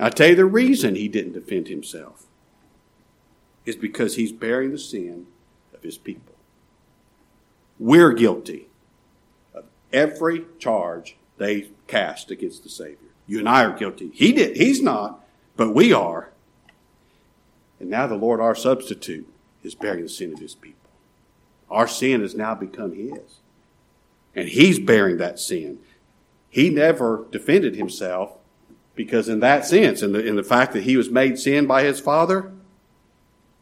I 0.00 0.10
tell 0.10 0.30
you 0.30 0.36
the 0.36 0.44
reason 0.44 0.94
he 0.94 1.08
didn't 1.08 1.32
defend 1.32 1.68
himself 1.68 2.24
is 3.66 3.76
because 3.76 4.16
he's 4.16 4.32
bearing 4.32 4.70
the 4.70 4.78
sin 4.78 5.26
of 5.74 5.82
his 5.82 5.98
people. 5.98 6.34
We're 7.78 8.12
guilty 8.12 8.68
of 9.54 9.64
every 9.92 10.46
charge 10.58 11.16
they 11.38 11.70
cast 11.86 12.30
against 12.30 12.62
the 12.62 12.68
Savior. 12.68 13.08
You 13.26 13.38
and 13.38 13.48
I 13.48 13.64
are 13.64 13.76
guilty. 13.76 14.10
He 14.12 14.32
did. 14.32 14.56
He's 14.56 14.82
not, 14.82 15.24
but 15.56 15.74
we 15.74 15.92
are. 15.92 16.30
And 17.78 17.88
now 17.88 18.06
the 18.06 18.16
Lord, 18.16 18.40
our 18.40 18.54
substitute, 18.54 19.26
is 19.62 19.74
bearing 19.74 20.02
the 20.02 20.08
sin 20.08 20.32
of 20.32 20.40
his 20.40 20.54
people. 20.54 20.90
Our 21.70 21.86
sin 21.86 22.20
has 22.22 22.34
now 22.34 22.54
become 22.54 22.94
his. 22.94 23.40
And 24.34 24.48
he's 24.48 24.78
bearing 24.78 25.18
that 25.18 25.38
sin. 25.38 25.78
He 26.48 26.68
never 26.68 27.24
defended 27.30 27.76
himself 27.76 28.32
because, 28.94 29.28
in 29.28 29.40
that 29.40 29.64
sense, 29.66 30.02
in 30.02 30.12
the, 30.12 30.24
in 30.24 30.36
the 30.36 30.42
fact 30.42 30.72
that 30.72 30.82
he 30.82 30.96
was 30.96 31.10
made 31.10 31.38
sin 31.38 31.66
by 31.66 31.84
his 31.84 32.00
father, 32.00 32.52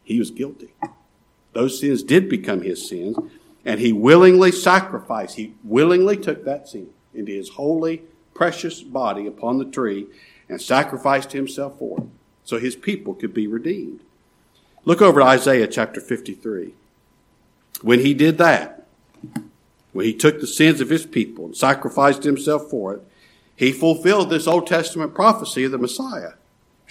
he 0.03 0.19
was 0.19 0.31
guilty. 0.31 0.73
Those 1.53 1.79
sins 1.79 2.03
did 2.03 2.29
become 2.29 2.61
his 2.61 2.87
sins, 2.87 3.17
and 3.65 3.79
he 3.79 3.93
willingly 3.93 4.51
sacrificed. 4.51 5.35
He 5.35 5.53
willingly 5.63 6.17
took 6.17 6.45
that 6.45 6.67
sin 6.67 6.89
into 7.13 7.31
his 7.31 7.49
holy, 7.49 8.03
precious 8.33 8.81
body 8.81 9.27
upon 9.27 9.57
the 9.57 9.65
tree 9.65 10.07
and 10.47 10.61
sacrificed 10.61 11.31
himself 11.33 11.77
for 11.77 11.99
it 11.99 12.07
so 12.43 12.57
his 12.57 12.75
people 12.75 13.13
could 13.13 13.33
be 13.33 13.45
redeemed. 13.45 13.99
Look 14.85 15.01
over 15.01 15.21
Isaiah 15.21 15.67
chapter 15.67 16.01
53. 16.01 16.73
When 17.81 17.99
he 17.99 18.13
did 18.13 18.37
that, 18.39 18.87
when 19.91 20.05
he 20.05 20.13
took 20.13 20.39
the 20.39 20.47
sins 20.47 20.81
of 20.81 20.89
his 20.89 21.05
people 21.05 21.45
and 21.45 21.55
sacrificed 21.55 22.23
himself 22.23 22.69
for 22.69 22.93
it, 22.95 23.01
he 23.59 23.73
fulfilled 23.73 24.29
this 24.29 24.47
Old 24.47 24.67
Testament 24.67 25.13
prophecy 25.13 25.65
of 25.65 25.71
the 25.71 25.77
Messiah. 25.77 26.31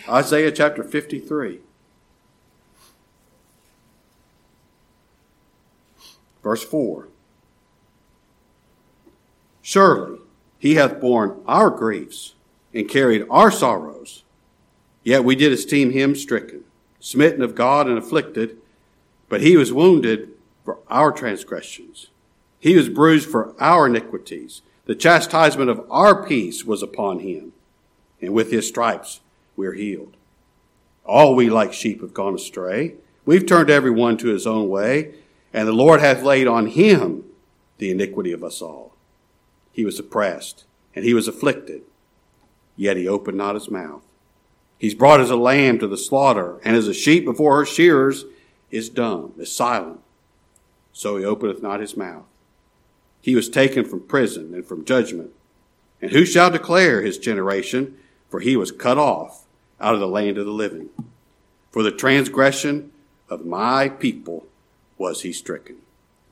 Isaiah 0.07 0.53
chapter 0.53 0.85
53. 0.85 1.61
Verse 6.43 6.63
4 6.63 7.09
Surely 9.63 10.19
he 10.59 10.75
hath 10.75 11.01
borne 11.01 11.41
our 11.47 11.71
griefs 11.71 12.35
and 12.75 12.87
carried 12.87 13.27
our 13.31 13.51
sorrows, 13.51 14.25
yet 15.03 15.25
we 15.25 15.35
did 15.35 15.53
esteem 15.53 15.93
him 15.93 16.15
stricken, 16.15 16.65
smitten 17.01 17.41
of 17.41 17.55
God, 17.55 17.87
and 17.87 17.97
afflicted. 17.97 18.59
But 19.31 19.41
he 19.41 19.57
was 19.57 19.73
wounded 19.73 20.35
for 20.67 20.81
our 20.91 21.13
transgressions, 21.13 22.09
he 22.61 22.77
was 22.77 22.91
bruised 22.91 23.31
for 23.31 23.55
our 23.59 23.87
iniquities. 23.87 24.61
The 24.89 24.97
chastisement 24.97 25.71
of 25.71 25.87
our 25.89 26.27
peace 26.27 26.65
was 26.65 26.83
upon 26.83 27.21
him, 27.21 27.53
and 28.21 28.35
with 28.35 28.51
his 28.51 28.67
stripes 28.67 29.21
we 29.55 29.69
are 29.69 29.75
healed. 29.75 30.17
All 31.05 31.37
we 31.37 31.49
like 31.49 31.73
sheep 31.73 32.01
have 32.01 32.13
gone 32.13 32.35
astray. 32.35 32.95
We've 33.25 33.47
turned 33.47 33.71
every 33.71 33.93
one 33.93 34.17
to 34.17 34.29
his 34.29 34.47
own 34.47 34.69
way 34.69 35.15
and 35.53 35.67
the 35.67 35.73
Lord 35.73 36.01
hath 36.01 36.23
laid 36.23 36.47
on 36.47 36.67
him 36.67 37.25
the 37.79 37.91
iniquity 37.91 38.33
of 38.33 38.45
us 38.45 38.61
all. 38.61 38.95
He 39.73 39.85
was 39.85 39.99
oppressed, 39.99 40.65
and 40.95 41.05
he 41.05 41.15
was 41.15 41.29
afflicted, 41.29 41.83
yet 42.77 42.97
he 42.97 43.09
opened 43.09 43.39
not 43.39 43.55
his 43.55 43.71
mouth. 43.71 44.03
He's 44.79 44.95
brought 44.95 45.21
as 45.21 45.31
a 45.31 45.37
lamb 45.37 45.79
to 45.79 45.89
the 45.89 45.97
slaughter, 45.97 46.61
and 46.65 46.77
as 46.77 46.89
a 46.89 46.95
sheep 46.95 47.25
before 47.25 47.57
her 47.57 47.67
shearers 47.67 48.25
is 48.71 48.89
dumb, 48.89 49.33
is 49.39 49.55
silent. 49.55 50.01
So 50.93 51.17
he 51.17 51.25
openeth 51.25 51.63
not 51.63 51.81
his 51.81 51.97
mouth. 51.97 52.25
He 53.21 53.35
was 53.35 53.49
taken 53.49 53.85
from 53.85 54.01
prison 54.01 54.55
and 54.55 54.67
from 54.67 54.85
judgment. 54.85 55.31
And 56.01 56.13
who 56.13 56.25
shall 56.25 56.51
declare 56.51 57.03
his 57.03 57.19
generation? 57.19 57.97
For 58.29 58.41
he 58.41 58.57
was 58.57 58.73
cut 58.73 58.99
off 58.99 59.47
out 59.81 59.95
of 59.95 60.01
the 60.01 60.07
land 60.07 60.39
of 60.39 60.47
the 60.47 60.53
living. 60.53 60.91
For 61.71 61.83
the 61.83 61.91
transgression 61.91 62.93
of 63.29 63.45
my 63.45 63.89
people 63.89 64.47
was 64.97 65.23
he 65.23 65.33
stricken. 65.33 65.77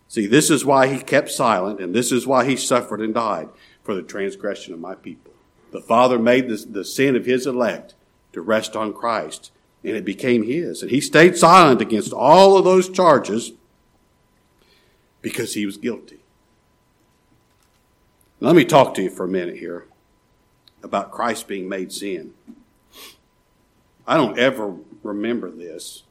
See, 0.08 0.26
this 0.26 0.50
is 0.50 0.64
why 0.64 0.86
he 0.86 1.00
kept 1.00 1.30
silent, 1.30 1.80
and 1.80 1.94
this 1.94 2.12
is 2.12 2.26
why 2.26 2.44
he 2.44 2.56
suffered 2.56 3.00
and 3.00 3.14
died 3.14 3.48
for 3.82 3.94
the 3.94 4.02
transgression 4.02 4.72
of 4.72 4.80
my 4.80 4.94
people. 4.94 5.32
The 5.72 5.80
Father 5.80 6.18
made 6.18 6.48
the, 6.48 6.56
the 6.56 6.84
sin 6.84 7.16
of 7.16 7.26
his 7.26 7.46
elect 7.46 7.94
to 8.32 8.40
rest 8.40 8.76
on 8.76 8.92
Christ, 8.92 9.50
and 9.82 9.96
it 9.96 10.04
became 10.04 10.44
his. 10.44 10.82
And 10.82 10.90
he 10.90 11.00
stayed 11.00 11.36
silent 11.36 11.80
against 11.80 12.12
all 12.12 12.56
of 12.56 12.64
those 12.64 12.88
charges 12.88 13.52
because 15.22 15.54
he 15.54 15.66
was 15.66 15.76
guilty. 15.76 16.20
Let 18.38 18.54
me 18.54 18.66
talk 18.66 18.92
to 18.94 19.02
you 19.02 19.08
for 19.08 19.24
a 19.24 19.28
minute 19.28 19.56
here 19.56 19.86
about 20.82 21.10
Christ 21.10 21.48
being 21.48 21.70
made 21.70 21.90
sin. 21.90 22.34
I 24.06 24.18
don't 24.18 24.38
ever 24.38 24.76
remember 25.02 25.50
this, 25.50 26.02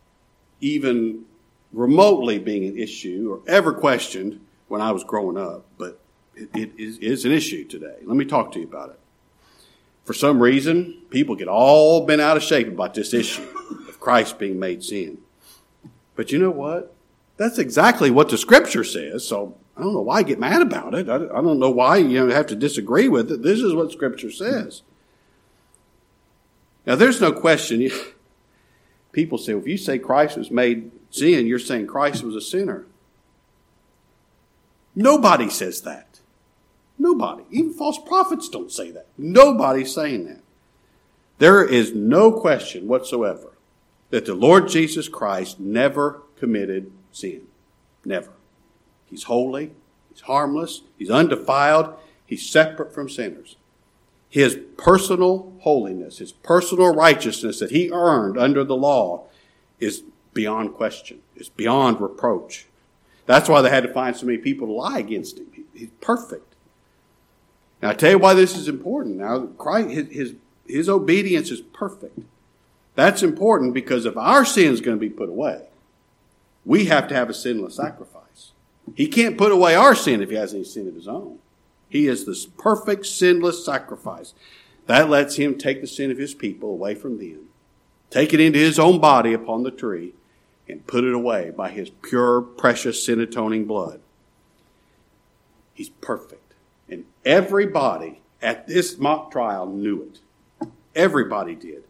even 0.60 1.26
remotely 1.72 2.40
being 2.40 2.66
an 2.66 2.80
issue 2.80 3.30
or 3.32 3.42
ever 3.48 3.74
questioned 3.74 4.44
when 4.70 4.82
I 4.82 4.92
was 4.92 5.04
growing 5.04 5.38
up, 5.38 5.66
but 5.78 6.00
it, 6.36 6.50
it 6.56 6.72
is, 6.80 6.98
is 6.98 7.26
an 7.26 7.32
issue 7.32 7.64
today. 7.64 7.98
Let 8.04 8.18
me 8.18 8.26
talk 8.26 8.52
to 8.54 8.60
you 8.60 8.66
about 8.66 8.90
it. 8.90 9.00
For 10.04 10.14
some 10.14 10.42
reason, 10.42 11.04
people 11.12 11.36
get 11.36 11.48
all 11.48 12.08
bent 12.08 12.22
out 12.22 12.38
of 12.38 12.44
shape 12.44 12.68
about 12.68 12.96
this 12.96 13.14
issue 13.14 13.48
of 13.88 14.00
Christ 14.00 14.40
being 14.40 14.60
made 14.60 14.84
sin. 14.84 15.20
But 16.16 16.32
you 16.32 16.40
know 16.40 16.52
what? 16.52 16.96
That's 17.38 17.60
exactly 17.60 18.10
what 18.10 18.30
the 18.30 18.38
scripture 18.38 18.84
says, 18.84 19.28
so 19.28 19.58
I 19.78 19.82
don't 19.82 19.94
know 19.94 20.02
why 20.02 20.20
I 20.20 20.24
get 20.24 20.40
mad 20.40 20.62
about 20.62 20.94
it. 20.94 21.10
I, 21.10 21.16
I 21.16 21.42
don't 21.42 21.60
know 21.60 21.70
why 21.70 21.98
you 21.98 22.28
have 22.28 22.48
to 22.48 22.56
disagree 22.56 23.10
with 23.10 23.32
it. 23.32 23.42
This 23.42 23.60
is 23.60 23.74
what 23.74 23.92
scripture 23.92 24.32
says. 24.32 24.84
Now, 26.86 26.96
there's 26.96 27.20
no 27.20 27.32
question. 27.32 27.90
People 29.12 29.38
say, 29.38 29.54
well, 29.54 29.64
if 29.64 29.68
you 29.68 29.78
say 29.78 29.98
Christ 29.98 30.38
was 30.38 30.52
made 30.52 30.92
sin, 31.10 31.48
you're 31.48 31.60
saying 31.60 31.88
Christ 31.88 32.24
was 32.24 32.36
a 32.36 32.42
sinner. 32.42 32.86
Nobody 34.96 35.50
says 35.50 35.82
that. 35.82 36.20
Nobody. 36.98 37.44
Even 37.52 37.74
false 37.74 37.98
prophets 37.98 38.48
don't 38.48 38.72
say 38.72 38.92
that. 38.92 39.08
Nobody's 39.18 39.94
saying 39.94 40.26
that. 40.28 40.40
There 41.38 41.66
is 41.66 41.94
no 41.94 42.32
question 42.32 42.88
whatsoever 42.88 43.52
that 44.10 44.26
the 44.26 44.36
Lord 44.36 44.70
Jesus 44.70 45.10
Christ 45.10 45.60
never 45.60 46.22
committed 46.38 46.92
sin. 47.12 47.42
Never. 48.06 48.32
He's 49.16 49.24
holy. 49.24 49.72
He's 50.12 50.22
harmless. 50.22 50.82
He's 50.98 51.10
undefiled. 51.10 51.94
He's 52.26 52.50
separate 52.50 52.94
from 52.94 53.08
sinners. 53.08 53.56
His 54.30 54.60
personal 54.76 55.54
holiness, 55.62 56.18
his 56.18 56.34
personal 56.34 56.94
righteousness 56.94 57.60
that 57.60 57.72
he 57.72 57.90
earned 57.92 58.38
under 58.38 58.66
the 58.66 58.76
law 58.76 59.28
is 59.80 60.04
beyond 60.34 60.74
question. 60.74 61.22
It's 61.38 61.48
beyond 61.48 62.02
reproach. 62.02 62.66
That's 63.26 63.48
why 63.48 63.62
they 63.62 63.70
had 63.70 63.84
to 63.84 63.94
find 63.94 64.18
so 64.18 64.26
many 64.26 64.38
people 64.38 64.68
to 64.68 64.74
lie 64.74 65.00
against 65.00 65.40
him. 65.40 65.48
He's 65.74 65.92
perfect. 66.02 66.56
Now, 67.82 67.92
I 67.92 67.94
tell 67.94 68.12
you 68.12 68.20
why 68.20 68.34
this 68.34 68.58
is 68.58 68.68
important. 68.68 69.16
Now, 69.16 69.46
Christ, 69.46 69.92
his, 69.92 70.08
his 70.10 70.36
his 70.68 70.90
obedience 70.90 71.52
is 71.52 71.62
perfect. 71.62 72.20
That's 72.96 73.24
important 73.24 73.74
because 73.74 74.06
if 74.06 74.18
our 74.18 74.44
sin 74.44 74.74
is 74.74 74.82
going 74.82 74.98
to 74.98 75.02
be 75.02 75.10
put 75.10 75.30
away, 75.30 75.68
we 76.66 76.86
have 76.86 77.08
to 77.08 77.16
have 77.16 77.30
a 77.30 77.34
sinless 77.34 77.76
sacrifice. 77.76 78.25
He 78.94 79.08
can't 79.08 79.38
put 79.38 79.52
away 79.52 79.76
our 79.76 79.96
sin 79.96 80.22
if 80.22 80.30
he 80.30 80.36
has 80.36 80.54
any 80.54 80.64
sin 80.64 80.88
of 80.88 80.96
his 80.96 81.08
own. 81.08 81.40
He 81.90 82.08
is 82.08 82.26
this 82.26 82.46
perfect, 82.46 83.06
sinless 83.06 83.66
sacrifice. 83.66 84.34
That 84.86 85.10
lets 85.10 85.38
him 85.38 85.58
take 85.58 85.82
the 85.82 85.88
sin 85.88 86.12
of 86.12 86.18
his 86.18 86.34
people 86.34 86.70
away 86.70 86.94
from 86.94 87.18
them, 87.18 87.50
take 88.10 88.34
it 88.34 88.40
into 88.40 88.60
his 88.60 88.78
own 88.78 89.00
body 89.00 89.34
upon 89.34 89.64
the 89.64 89.72
tree, 89.72 90.14
and 90.68 90.86
put 90.86 91.04
it 91.04 91.14
away 91.14 91.52
by 91.52 91.70
his 91.70 91.90
pure, 91.90 92.42
precious, 92.42 93.04
sin 93.04 93.20
atoning 93.20 93.66
blood. 93.66 94.00
He's 95.74 95.90
perfect. 95.90 96.54
And 96.90 97.06
everybody 97.24 98.22
at 98.42 98.68
this 98.68 98.98
mock 98.98 99.32
trial 99.32 99.66
knew 99.66 100.04
it. 100.04 100.68
Everybody 100.96 101.56
did. 101.56 101.84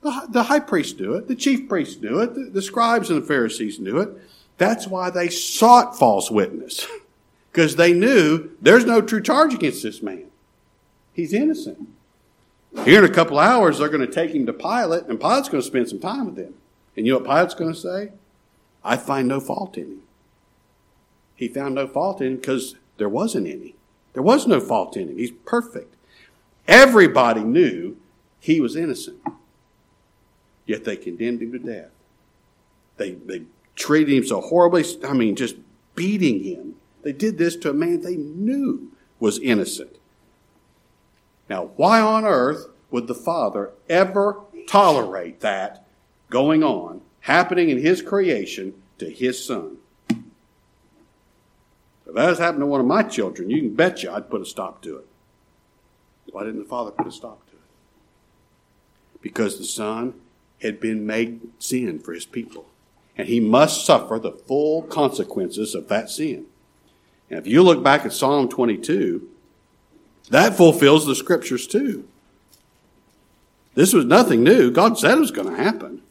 The, 0.00 0.44
high 0.44 0.60
priest 0.60 1.00
knew 1.00 1.14
it. 1.14 1.26
The 1.26 1.34
chief 1.34 1.68
priests 1.68 2.00
knew 2.00 2.20
it. 2.20 2.52
The 2.52 2.62
scribes 2.62 3.10
and 3.10 3.22
the 3.22 3.26
Pharisees 3.26 3.80
knew 3.80 3.98
it. 3.98 4.10
That's 4.58 4.86
why 4.86 5.10
they 5.10 5.28
sought 5.28 5.98
false 5.98 6.30
witness. 6.30 6.86
Because 7.50 7.76
they 7.76 7.92
knew 7.92 8.50
there's 8.60 8.84
no 8.84 9.00
true 9.00 9.22
charge 9.22 9.54
against 9.54 9.82
this 9.82 10.02
man. 10.02 10.26
He's 11.12 11.32
innocent. 11.32 11.88
Here 12.84 13.02
in 13.02 13.10
a 13.10 13.14
couple 13.14 13.38
hours, 13.38 13.78
they're 13.78 13.88
going 13.88 14.06
to 14.06 14.12
take 14.12 14.32
him 14.32 14.46
to 14.46 14.52
Pilate, 14.52 15.04
and 15.04 15.18
Pilate's 15.18 15.48
going 15.48 15.62
to 15.62 15.66
spend 15.66 15.88
some 15.88 15.98
time 15.98 16.26
with 16.26 16.36
him. 16.36 16.54
And 16.96 17.06
you 17.06 17.12
know 17.12 17.18
what 17.18 17.26
Pilate's 17.26 17.54
going 17.54 17.72
to 17.72 17.78
say? 17.78 18.12
I 18.84 18.96
find 18.96 19.26
no 19.26 19.40
fault 19.40 19.76
in 19.76 19.84
him. 19.84 20.02
He 21.34 21.48
found 21.48 21.74
no 21.74 21.86
fault 21.86 22.20
in 22.20 22.26
him 22.28 22.36
because 22.36 22.74
there 22.98 23.08
wasn't 23.08 23.46
any. 23.46 23.74
There 24.12 24.22
was 24.22 24.46
no 24.46 24.60
fault 24.60 24.96
in 24.96 25.08
him. 25.08 25.18
He's 25.18 25.30
perfect. 25.30 25.94
Everybody 26.66 27.42
knew 27.42 27.96
he 28.40 28.60
was 28.60 28.76
innocent. 28.76 29.20
Yet 30.66 30.84
they 30.84 30.96
condemned 30.96 31.40
him 31.40 31.52
to 31.52 31.58
death. 31.58 31.90
They, 32.96 33.12
they 33.12 33.42
treated 33.78 34.14
him 34.14 34.26
so 34.26 34.40
horribly. 34.40 34.84
I 35.06 35.14
mean, 35.14 35.36
just 35.36 35.56
beating 35.94 36.42
him. 36.42 36.74
They 37.02 37.12
did 37.12 37.38
this 37.38 37.56
to 37.56 37.70
a 37.70 37.74
man 37.74 38.02
they 38.02 38.16
knew 38.16 38.92
was 39.20 39.38
innocent. 39.38 39.96
Now, 41.48 41.70
why 41.76 42.00
on 42.00 42.24
earth 42.24 42.66
would 42.90 43.06
the 43.06 43.14
Father 43.14 43.70
ever 43.88 44.40
tolerate 44.68 45.40
that 45.40 45.86
going 46.28 46.62
on, 46.62 47.00
happening 47.20 47.70
in 47.70 47.78
His 47.78 48.02
creation 48.02 48.74
to 48.98 49.08
His 49.08 49.42
Son? 49.42 49.78
If 50.10 52.14
that 52.14 52.28
has 52.28 52.38
happened 52.38 52.60
to 52.60 52.66
one 52.66 52.80
of 52.80 52.86
my 52.86 53.02
children, 53.02 53.50
you 53.50 53.60
can 53.60 53.74
bet 53.74 54.02
you 54.02 54.10
I'd 54.10 54.30
put 54.30 54.42
a 54.42 54.46
stop 54.46 54.82
to 54.82 54.96
it. 54.96 55.06
Why 56.30 56.44
didn't 56.44 56.60
the 56.60 56.68
Father 56.68 56.90
put 56.90 57.06
a 57.06 57.12
stop 57.12 57.46
to 57.46 57.52
it? 57.52 59.22
Because 59.22 59.58
the 59.58 59.64
Son 59.64 60.14
had 60.60 60.80
been 60.80 61.06
made 61.06 61.40
sin 61.58 61.98
for 61.98 62.12
His 62.12 62.26
people. 62.26 62.67
And 63.18 63.28
He 63.28 63.40
must 63.40 63.84
suffer 63.84 64.18
the 64.18 64.32
full 64.32 64.82
consequences 64.82 65.74
of 65.74 65.88
that 65.88 66.08
sin. 66.08 66.46
And 67.28 67.38
if 67.38 67.46
you 67.46 67.62
look 67.62 67.82
back 67.82 68.06
at 68.06 68.12
Psalm 68.12 68.48
22, 68.48 69.28
that 70.30 70.56
fulfills 70.56 71.04
the 71.04 71.16
scriptures 71.16 71.66
too. 71.66 72.08
This 73.74 73.92
was 73.92 74.04
nothing 74.04 74.42
new. 74.42 74.70
God 74.70 74.98
said 74.98 75.18
it 75.18 75.20
was 75.20 75.30
going 75.30 75.54
to 75.54 75.62
happen. 75.62 76.02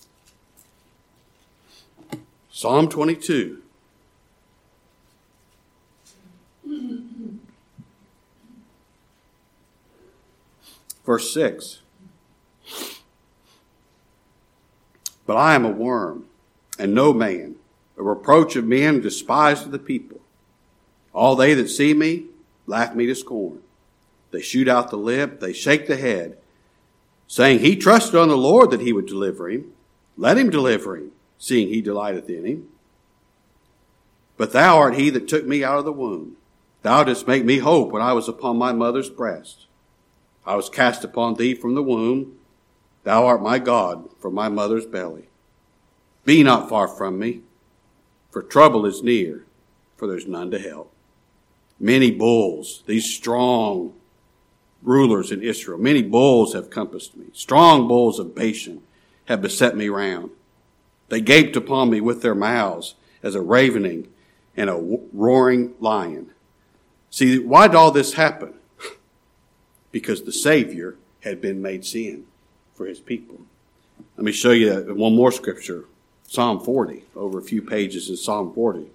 Psalm 2.50 2.89
22. 2.89 3.62
Verse 11.06 11.34
6. 11.34 11.82
But 15.26 15.38
I 15.38 15.56
am 15.56 15.65
a 15.65 15.70
worm 15.70 16.26
and 16.78 16.94
no 16.94 17.13
man, 17.13 17.56
a 17.98 18.04
reproach 18.04 18.56
of 18.56 18.66
men, 18.66 19.02
despised 19.02 19.66
of 19.66 19.72
the 19.72 19.80
people. 19.80 20.20
All 21.13 21.36
they 21.36 21.54
that 21.54 21.70
see 21.70 21.94
me 21.94 22.26
laugh 22.66 22.96
me 22.96 23.06
to 23.08 23.16
scorn. 23.16 23.62
They 24.32 24.42
shoot 24.42 24.68
out 24.68 24.90
the 24.90 24.98
lip, 24.98 25.40
they 25.40 25.54
shake 25.54 25.88
the 25.88 25.98
head, 25.98 26.38
saying, 27.28 27.60
He 27.60 27.76
trusted 27.76 28.16
on 28.16 28.30
the 28.30 28.38
Lord 28.38 28.72
that 28.72 28.82
he 28.82 28.94
would 28.94 29.08
deliver 29.08 29.50
him. 29.50 29.72
Let 30.18 30.38
him 30.38 30.50
deliver 30.50 30.98
him, 30.98 31.12
seeing 31.38 31.70
he 31.70 31.82
delighteth 31.82 32.30
in 32.30 32.46
him. 32.46 32.68
But 34.36 34.52
thou 34.52 34.78
art 34.78 34.96
he 34.96 35.10
that 35.10 35.28
took 35.28 35.46
me 35.46 35.63
out 35.63 35.80
of 35.80 35.86
the 35.86 35.92
womb. 35.92 36.38
Thou 36.84 37.04
didst 37.04 37.28
make 37.28 37.44
me 37.44 37.58
hope 37.58 37.92
when 37.92 38.02
I 38.02 38.13
was 38.13 38.28
upon 38.28 38.58
my 38.58 38.72
mother's 38.72 39.10
breast. 39.10 39.66
I 40.46 40.56
was 40.56 40.70
cast 40.70 41.04
upon 41.04 41.36
thee 41.36 41.54
from 41.54 41.76
the 41.76 41.84
womb. 41.84 42.38
Thou 43.04 43.26
art 43.26 43.42
my 43.42 43.60
God 43.60 44.10
from 44.20 44.34
my 44.34 44.50
mother's 44.50 44.86
belly. 44.86 45.30
Be 46.28 46.44
not 46.44 46.68
far 46.68 46.90
from 46.90 47.18
me, 47.18 47.40
for 48.32 48.44
trouble 48.44 48.86
is 48.86 49.02
near, 49.02 49.46
for 49.96 50.10
there's 50.10 50.28
none 50.28 50.52
to 50.52 50.60
help. 50.60 50.92
Many 51.80 52.12
bulls, 52.12 52.84
these 52.86 53.16
strong 53.16 53.94
rulers 54.82 55.32
in 55.32 55.42
Israel, 55.42 55.78
many 55.78 56.02
bulls 56.02 56.52
have 56.54 56.70
compassed 56.70 57.16
me. 57.16 57.28
Strong 57.32 57.88
bulls 57.88 58.20
of 58.20 58.36
Bashan 58.36 58.82
have 59.30 59.42
beset 59.42 59.78
me 59.78 59.88
round. 59.88 60.32
They 61.08 61.22
gaped 61.22 61.56
upon 61.56 61.92
me 61.92 62.02
with 62.02 62.22
their 62.22 62.36
mouths 62.36 62.96
as 63.24 63.34
a 63.34 63.42
ravening 63.42 64.10
and 64.58 64.70
a 64.70 65.00
roaring 65.13 65.76
lion. 65.80 66.32
See, 67.10 67.40
why 67.40 67.68
did 67.68 67.78
all 67.78 67.92
this 67.92 68.16
happen? 68.16 68.54
because 69.94 70.24
the 70.24 70.34
Savior 70.34 70.98
had 71.22 71.40
been 71.40 71.62
made 71.62 71.86
sin 71.86 72.26
for 72.74 72.86
his 72.86 73.00
people. 73.00 73.40
Let 74.18 74.26
me 74.26 74.34
show 74.34 74.52
you 74.52 74.94
one 74.94 75.16
more 75.16 75.32
scripture 75.32 75.86
Psalm 76.30 76.60
40, 76.60 77.04
over 77.16 77.40
a 77.40 77.42
few 77.42 77.62
pages 77.62 78.10
in 78.10 78.18
Psalm 78.18 78.54
40. 78.54 78.88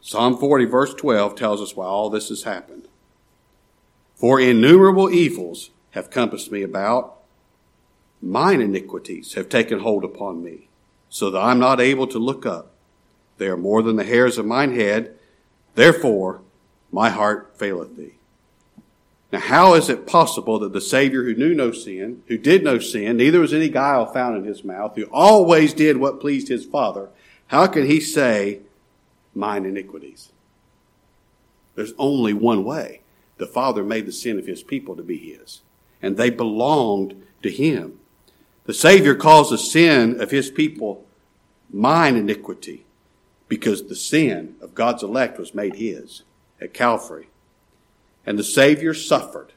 Psalm 0.00 0.38
40, 0.38 0.64
verse 0.66 0.94
12, 0.94 1.34
tells 1.34 1.60
us 1.60 1.74
why 1.74 1.84
all 1.84 2.08
this 2.08 2.28
has 2.28 2.44
happened. 2.44 2.86
For 4.14 4.40
innumerable 4.40 5.10
evils 5.10 5.70
have 5.90 6.08
compassed 6.10 6.52
me 6.52 6.62
about, 6.62 7.18
mine 8.22 8.60
iniquities 8.60 9.34
have 9.34 9.48
taken 9.48 9.80
hold 9.80 10.04
upon 10.04 10.44
me, 10.44 10.68
so 11.08 11.32
that 11.32 11.40
I'm 11.40 11.58
not 11.58 11.80
able 11.80 12.06
to 12.06 12.18
look 12.20 12.46
up. 12.46 12.70
They 13.38 13.48
are 13.48 13.56
more 13.56 13.82
than 13.82 13.96
the 13.96 14.04
hairs 14.04 14.38
of 14.38 14.46
mine 14.46 14.76
head. 14.76 15.18
Therefore, 15.74 16.42
my 16.96 17.10
heart 17.10 17.52
faileth 17.58 17.94
thee. 17.98 18.14
Now, 19.30 19.40
how 19.40 19.74
is 19.74 19.90
it 19.90 20.06
possible 20.06 20.58
that 20.60 20.72
the 20.72 20.80
Savior 20.80 21.24
who 21.24 21.34
knew 21.34 21.54
no 21.54 21.70
sin, 21.70 22.22
who 22.28 22.38
did 22.38 22.64
no 22.64 22.78
sin, 22.78 23.18
neither 23.18 23.40
was 23.40 23.52
any 23.52 23.68
guile 23.68 24.06
found 24.06 24.38
in 24.38 24.44
his 24.44 24.64
mouth, 24.64 24.96
who 24.96 25.04
always 25.12 25.74
did 25.74 25.98
what 25.98 26.22
pleased 26.22 26.48
his 26.48 26.64
Father, 26.64 27.10
how 27.48 27.66
can 27.66 27.84
he 27.84 28.00
say, 28.00 28.60
mine 29.34 29.66
iniquities? 29.66 30.32
There's 31.74 31.92
only 31.98 32.32
one 32.32 32.64
way. 32.64 33.02
The 33.36 33.46
Father 33.46 33.84
made 33.84 34.06
the 34.06 34.10
sin 34.10 34.38
of 34.38 34.46
his 34.46 34.62
people 34.62 34.96
to 34.96 35.02
be 35.02 35.18
his, 35.18 35.60
and 36.00 36.16
they 36.16 36.30
belonged 36.30 37.26
to 37.42 37.50
him. 37.50 38.00
The 38.64 38.72
Savior 38.72 39.14
calls 39.14 39.50
the 39.50 39.58
sin 39.58 40.18
of 40.18 40.30
his 40.30 40.48
people 40.48 41.04
mine 41.70 42.16
iniquity 42.16 42.86
because 43.48 43.82
the 43.82 43.94
sin 43.94 44.56
of 44.62 44.74
God's 44.74 45.02
elect 45.02 45.38
was 45.38 45.54
made 45.54 45.74
his 45.74 46.22
at 46.60 46.74
Calvary. 46.74 47.28
And 48.24 48.38
the 48.38 48.44
Savior 48.44 48.94
suffered 48.94 49.52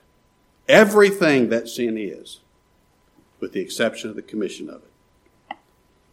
everything 0.68 1.50
that 1.50 1.68
sin 1.68 1.98
is, 1.98 2.40
with 3.40 3.54
the 3.54 3.62
exception 3.62 4.10
of 4.10 4.16
the 4.16 4.22
commission 4.22 4.70
of 4.70 4.84
it. 4.84 5.58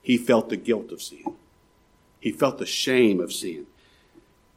He 0.01 0.17
felt 0.17 0.49
the 0.49 0.57
guilt 0.57 0.93
of 0.93 1.03
sin. 1.03 1.35
He 2.21 2.33
felt 2.33 2.59
the 2.59 2.67
shame 2.67 3.21
of 3.21 3.33
sin. 3.33 3.67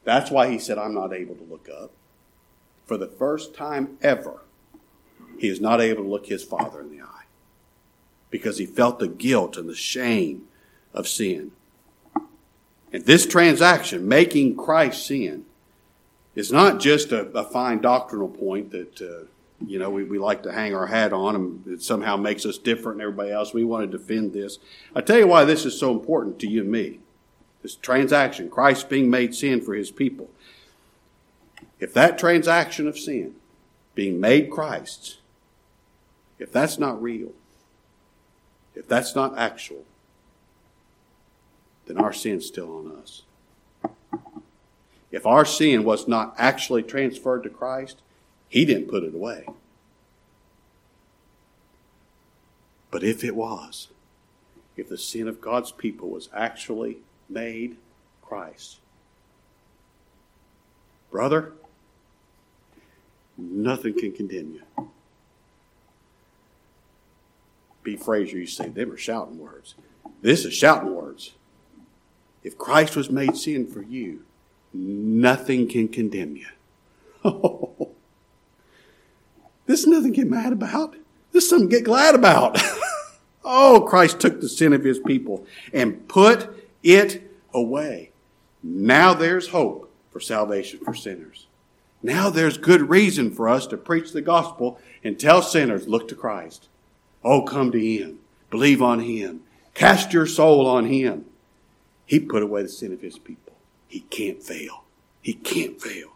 That's 0.03 0.31
why 0.31 0.49
he 0.49 0.59
said, 0.59 0.77
I'm 0.77 0.93
not 0.93 1.13
able 1.13 1.35
to 1.35 1.43
look 1.43 1.67
up. 1.69 1.91
For 2.85 2.97
the 2.97 3.07
first 3.07 3.53
time 3.53 3.97
ever, 4.01 4.41
he 5.37 5.49
is 5.49 5.59
not 5.59 5.81
able 5.81 6.03
to 6.03 6.09
look 6.09 6.27
his 6.27 6.43
Father 6.43 6.81
in 6.81 6.89
the 6.89 7.03
eye 7.03 7.25
because 8.29 8.57
he 8.57 8.65
felt 8.65 8.99
the 8.99 9.07
guilt 9.07 9.57
and 9.57 9.67
the 9.67 9.75
shame 9.75 10.47
of 10.93 11.07
sin. 11.07 11.51
And 12.91 13.05
this 13.05 13.25
transaction, 13.25 14.07
making 14.07 14.55
Christ 14.55 15.05
sin, 15.05 15.45
it's 16.35 16.51
not 16.51 16.79
just 16.79 17.11
a, 17.11 17.27
a 17.31 17.43
fine 17.43 17.81
doctrinal 17.81 18.29
point 18.29 18.71
that 18.71 19.01
uh, 19.01 19.25
you 19.65 19.79
know 19.79 19.89
we, 19.89 20.03
we 20.03 20.19
like 20.19 20.43
to 20.43 20.51
hang 20.51 20.75
our 20.75 20.87
hat 20.87 21.13
on 21.13 21.35
and 21.35 21.67
it 21.67 21.81
somehow 21.81 22.15
makes 22.15 22.45
us 22.45 22.57
different 22.57 22.97
than 22.97 23.07
everybody 23.07 23.31
else. 23.31 23.53
We 23.53 23.63
want 23.63 23.89
to 23.89 23.97
defend 23.97 24.33
this. 24.33 24.59
I 24.95 25.01
tell 25.01 25.17
you 25.17 25.27
why 25.27 25.45
this 25.45 25.65
is 25.65 25.77
so 25.77 25.91
important 25.91 26.39
to 26.39 26.47
you 26.47 26.61
and 26.61 26.71
me. 26.71 26.99
This 27.61 27.75
transaction, 27.75 28.49
Christ 28.49 28.89
being 28.89 29.09
made 29.09 29.35
sin 29.35 29.61
for 29.61 29.73
his 29.73 29.91
people. 29.91 30.29
If 31.79 31.93
that 31.93 32.17
transaction 32.17 32.87
of 32.87 32.97
sin, 32.97 33.35
being 33.95 34.19
made 34.19 34.49
Christ's, 34.49 35.17
if 36.37 36.51
that's 36.51 36.77
not 36.77 37.01
real, 37.01 37.31
if 38.75 38.87
that's 38.87 39.15
not 39.15 39.37
actual, 39.37 39.83
then 41.85 41.97
our 41.97 42.13
sin's 42.13 42.45
still 42.45 42.77
on 42.77 42.91
us. 43.01 43.23
If 45.11 45.25
our 45.25 45.45
sin 45.45 45.83
was 45.83 46.07
not 46.07 46.35
actually 46.37 46.83
transferred 46.83 47.43
to 47.43 47.49
Christ, 47.49 48.01
He 48.47 48.65
didn't 48.65 48.89
put 48.89 49.03
it 49.03 49.15
away. 49.15 49.45
But 52.91 53.03
if 53.03 53.23
it 53.23 53.35
was, 53.35 53.89
if 54.75 54.89
the 54.89 54.97
sin 54.97 55.27
of 55.27 55.41
God's 55.41 55.71
people 55.71 56.09
was 56.09 56.29
actually 56.33 56.97
made 57.29 57.77
Christ, 58.21 58.79
brother, 61.11 61.53
nothing 63.37 63.97
can 63.97 64.11
condemn 64.11 64.53
you. 64.53 64.89
B. 67.83 67.95
Fraser 67.95 68.37
used 68.37 68.57
to 68.57 68.63
say, 68.63 68.69
they 68.69 68.85
were 68.85 68.97
shouting 68.97 69.39
words. 69.39 69.75
This 70.21 70.45
is 70.45 70.53
shouting 70.53 70.93
words. 70.93 71.33
If 72.43 72.57
Christ 72.57 72.95
was 72.95 73.09
made 73.09 73.35
sin 73.35 73.65
for 73.67 73.81
you, 73.81 74.23
nothing 74.73 75.67
can 75.67 75.87
condemn 75.87 76.37
you. 76.37 76.47
This 79.69 79.81
is 79.81 79.85
nothing 79.85 80.13
to 80.13 80.21
get 80.21 80.27
mad 80.27 80.51
about. 80.51 80.95
This 81.31 81.43
is 81.43 81.49
something 81.51 81.69
to 81.69 81.75
get 81.75 81.85
glad 81.85 82.15
about. 82.15 82.59
oh, 83.45 83.85
Christ 83.87 84.19
took 84.19 84.41
the 84.41 84.49
sin 84.49 84.73
of 84.73 84.83
his 84.83 84.97
people 84.97 85.45
and 85.71 86.07
put 86.07 86.67
it 86.81 87.21
away. 87.53 88.09
Now 88.63 89.13
there's 89.13 89.49
hope 89.49 89.93
for 90.09 90.19
salvation 90.19 90.79
for 90.79 90.95
sinners. 90.95 91.45
Now 92.01 92.31
there's 92.31 92.57
good 92.57 92.89
reason 92.89 93.29
for 93.29 93.47
us 93.47 93.67
to 93.67 93.77
preach 93.77 94.11
the 94.11 94.23
gospel 94.23 94.79
and 95.03 95.19
tell 95.19 95.43
sinners, 95.43 95.87
look 95.87 96.07
to 96.07 96.15
Christ. 96.15 96.67
Oh, 97.23 97.43
come 97.43 97.71
to 97.71 97.79
Him. 97.79 98.17
Believe 98.49 98.81
on 98.81 99.01
Him. 99.01 99.41
Cast 99.75 100.13
your 100.13 100.25
soul 100.25 100.65
on 100.65 100.87
Him. 100.87 101.25
He 102.07 102.19
put 102.19 102.41
away 102.41 102.63
the 102.63 102.69
sin 102.69 102.91
of 102.91 103.01
His 103.01 103.19
people. 103.19 103.48
He 103.89 104.01
can't 104.01 104.41
fail. 104.41 104.85
He 105.21 105.33
can't 105.33 105.81
fail. 105.81 106.13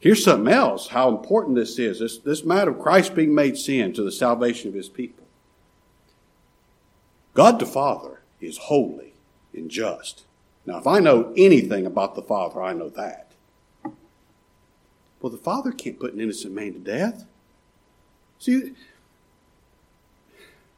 Here's 0.00 0.24
something 0.24 0.52
else 0.52 0.88
how 0.88 1.08
important 1.10 1.54
this 1.54 1.78
is 1.78 2.00
this, 2.00 2.18
this 2.18 2.44
matter 2.44 2.72
of 2.72 2.80
Christ 2.80 3.14
being 3.14 3.32
made 3.32 3.56
sin 3.56 3.92
to 3.92 4.02
the 4.02 4.10
salvation 4.10 4.68
of 4.68 4.74
his 4.74 4.88
people. 4.88 5.24
God 7.34 7.60
the 7.60 7.66
Father 7.66 8.22
is 8.40 8.58
holy 8.58 9.12
and 9.54 9.70
just. 9.70 10.24
Now, 10.66 10.78
if 10.78 10.88
I 10.88 10.98
know 10.98 11.32
anything 11.36 11.86
about 11.86 12.16
the 12.16 12.22
Father, 12.22 12.60
I 12.60 12.72
know 12.72 12.88
that. 12.88 13.32
Well, 15.20 15.30
the 15.30 15.38
Father 15.38 15.70
can't 15.70 16.00
put 16.00 16.14
an 16.14 16.20
innocent 16.20 16.52
man 16.52 16.72
to 16.72 16.78
death. 16.80 17.24
See, 18.40 18.72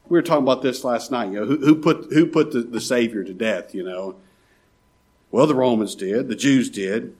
we 0.07 0.19
were 0.19 0.23
talking 0.23 0.43
about 0.43 0.61
this 0.61 0.85
last 0.85 1.11
night. 1.11 1.33
You 1.33 1.41
know, 1.41 1.47
who, 1.47 1.57
who 1.59 1.77
put 1.77 2.13
who 2.13 2.27
put 2.27 2.53
the, 2.53 2.61
the 2.61 2.81
Savior 2.81 3.25
to 3.25 3.33
death? 3.33 3.75
You 3.75 3.85
know, 3.85 4.17
well, 5.35 5.49
the 5.49 5.55
Romans 5.57 5.97
did, 5.97 6.29
the 6.29 6.37
Jews 6.37 6.71
did, 6.71 7.17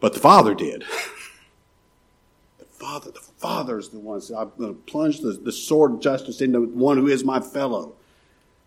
but 0.00 0.14
the 0.14 0.18
Father 0.18 0.52
did. 0.52 0.80
the 2.58 2.64
Father, 2.64 3.12
the 3.12 3.20
Father 3.20 3.78
is 3.78 3.90
the 3.90 4.00
one. 4.00 4.20
Said, 4.20 4.36
I'm 4.36 4.50
going 4.58 4.74
to 4.74 4.80
plunge 4.80 5.20
the, 5.20 5.30
the 5.30 5.52
sword 5.52 5.92
of 5.92 6.00
justice 6.00 6.40
into 6.40 6.62
one 6.62 6.96
who 6.96 7.06
is 7.06 7.22
my 7.22 7.38
fellow. 7.38 7.94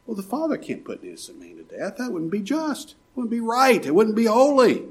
Well, 0.06 0.16
the 0.16 0.24
Father 0.24 0.56
can't 0.56 0.86
put 0.86 1.02
an 1.02 1.10
innocent 1.10 1.42
man 1.42 1.58
to 1.58 1.64
death. 1.64 1.98
That 1.98 2.14
wouldn't 2.14 2.32
be 2.32 2.40
just. 2.40 2.92
It 2.92 2.96
wouldn't 3.16 3.32
be 3.32 3.42
right. 3.42 3.86
It 3.86 3.94
wouldn't 3.94 4.16
be 4.16 4.24
holy. 4.24 4.86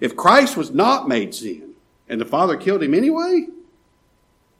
If 0.00 0.16
Christ 0.16 0.58
was 0.58 0.70
not 0.70 1.08
made 1.08 1.34
sin 1.34 1.76
and 2.10 2.20
the 2.20 2.26
Father 2.26 2.58
killed 2.58 2.82
him 2.82 2.92
anyway, 2.92 3.46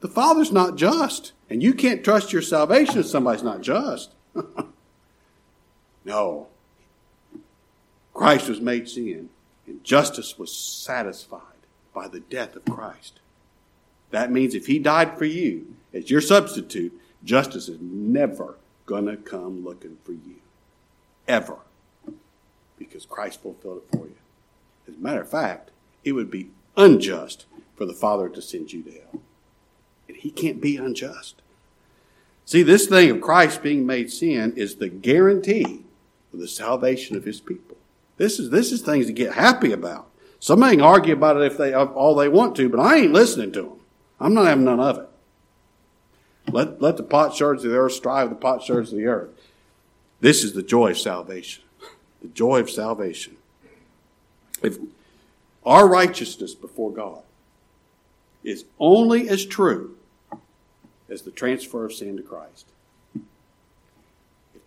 the 0.01 0.09
Father's 0.09 0.53
not 0.53 0.77
just. 0.77 1.33
And 1.51 1.62
you 1.62 1.75
can't 1.75 2.03
trust 2.03 2.33
your 2.33 2.40
salvation 2.40 2.99
if 2.99 3.05
somebody's 3.05 3.42
not 3.42 3.61
just. 3.61 4.14
no. 6.09 6.49
Christ 8.14 8.49
was 8.49 8.61
made 8.61 8.88
sin, 8.88 9.29
and 9.66 9.85
justice 9.85 10.38
was 10.38 10.57
satisfied 10.57 11.40
by 11.94 12.09
the 12.09 12.18
death 12.18 12.57
of 12.57 12.64
Christ. 12.64 13.21
That 14.11 14.33
means 14.33 14.55
if 14.55 14.66
he 14.66 14.79
died 14.79 15.18
for 15.18 15.27
you 15.27 15.77
as 15.92 16.11
your 16.11 16.23
substitute, 16.23 16.99
justice 17.23 17.68
is 17.68 17.79
never 17.81 18.57
going 18.87 19.07
to 19.07 19.16
come 19.16 19.62
looking 19.62 19.99
for 20.03 20.12
you. 20.12 20.37
Ever. 21.29 21.59
Because 22.79 23.05
Christ 23.05 23.42
fulfilled 23.42 23.83
it 23.85 23.97
for 23.97 24.07
you. 24.07 24.16
As 24.88 24.94
a 24.94 24.99
matter 24.99 25.21
of 25.21 25.29
fact, 25.29 25.71
it 26.05 26.12
would 26.12 26.31
be 26.31 26.51
unjust 26.77 27.44
for 27.77 27.85
the 27.85 27.92
Father 27.92 28.31
to 28.31 28.40
send 28.40 28.73
you 28.73 28.83
to 28.83 28.90
hell. 28.90 29.21
And 30.09 30.16
he 30.16 30.31
can't 30.31 30.61
be 30.61 30.79
unjust. 30.79 31.42
See, 32.47 32.62
this 32.62 32.87
thing 32.87 33.11
of 33.11 33.21
Christ 33.21 33.62
being 33.62 33.85
made 33.85 34.11
sin 34.11 34.55
is 34.57 34.77
the 34.77 34.88
guarantee 34.88 35.85
of 36.32 36.40
the 36.40 36.48
salvation 36.48 37.16
of 37.16 37.24
his 37.24 37.40
people. 37.40 37.76
This 38.16 38.38
is, 38.38 38.50
this 38.50 38.72
is 38.72 38.82
things 38.82 39.06
to 39.06 39.12
get 39.12 39.34
happy 39.34 39.72
about. 39.72 40.10
Somebody 40.40 40.76
can 40.76 40.84
argue 40.84 41.14
about 41.14 41.36
it 41.36 41.50
if 41.50 41.58
they 41.58 41.72
all 41.74 42.14
they 42.14 42.28
want 42.28 42.56
to, 42.56 42.68
but 42.68 42.80
I 42.80 42.96
ain't 42.96 43.12
listening 43.12 43.52
to 43.52 43.62
them. 43.62 43.80
I'm 44.20 44.34
not 44.34 44.46
having 44.46 44.64
none 44.64 44.80
of 44.80 44.98
it. 44.98 45.08
Let, 46.52 46.80
let 46.80 46.96
the 46.96 47.02
potsherds 47.02 47.64
of 47.64 47.70
the 47.70 47.76
earth 47.76 47.92
strive 47.92 48.30
the 48.30 48.36
potsherds 48.36 48.92
of 48.92 48.98
the 48.98 49.06
earth. 49.06 49.30
This 50.20 50.42
is 50.42 50.54
the 50.54 50.62
joy 50.62 50.90
of 50.90 50.98
salvation. 50.98 51.64
The 52.20 52.26
joy 52.26 52.58
of 52.58 52.68
salvation. 52.68 53.36
If 54.60 54.76
our 55.64 55.86
righteousness 55.86 56.52
before 56.52 56.90
God 56.90 57.22
is 58.42 58.64
only 58.80 59.28
as 59.28 59.46
true 59.46 59.96
as 61.08 61.22
the 61.22 61.30
transfer 61.30 61.84
of 61.84 61.92
sin 61.92 62.16
to 62.16 62.22
Christ. 62.22 62.66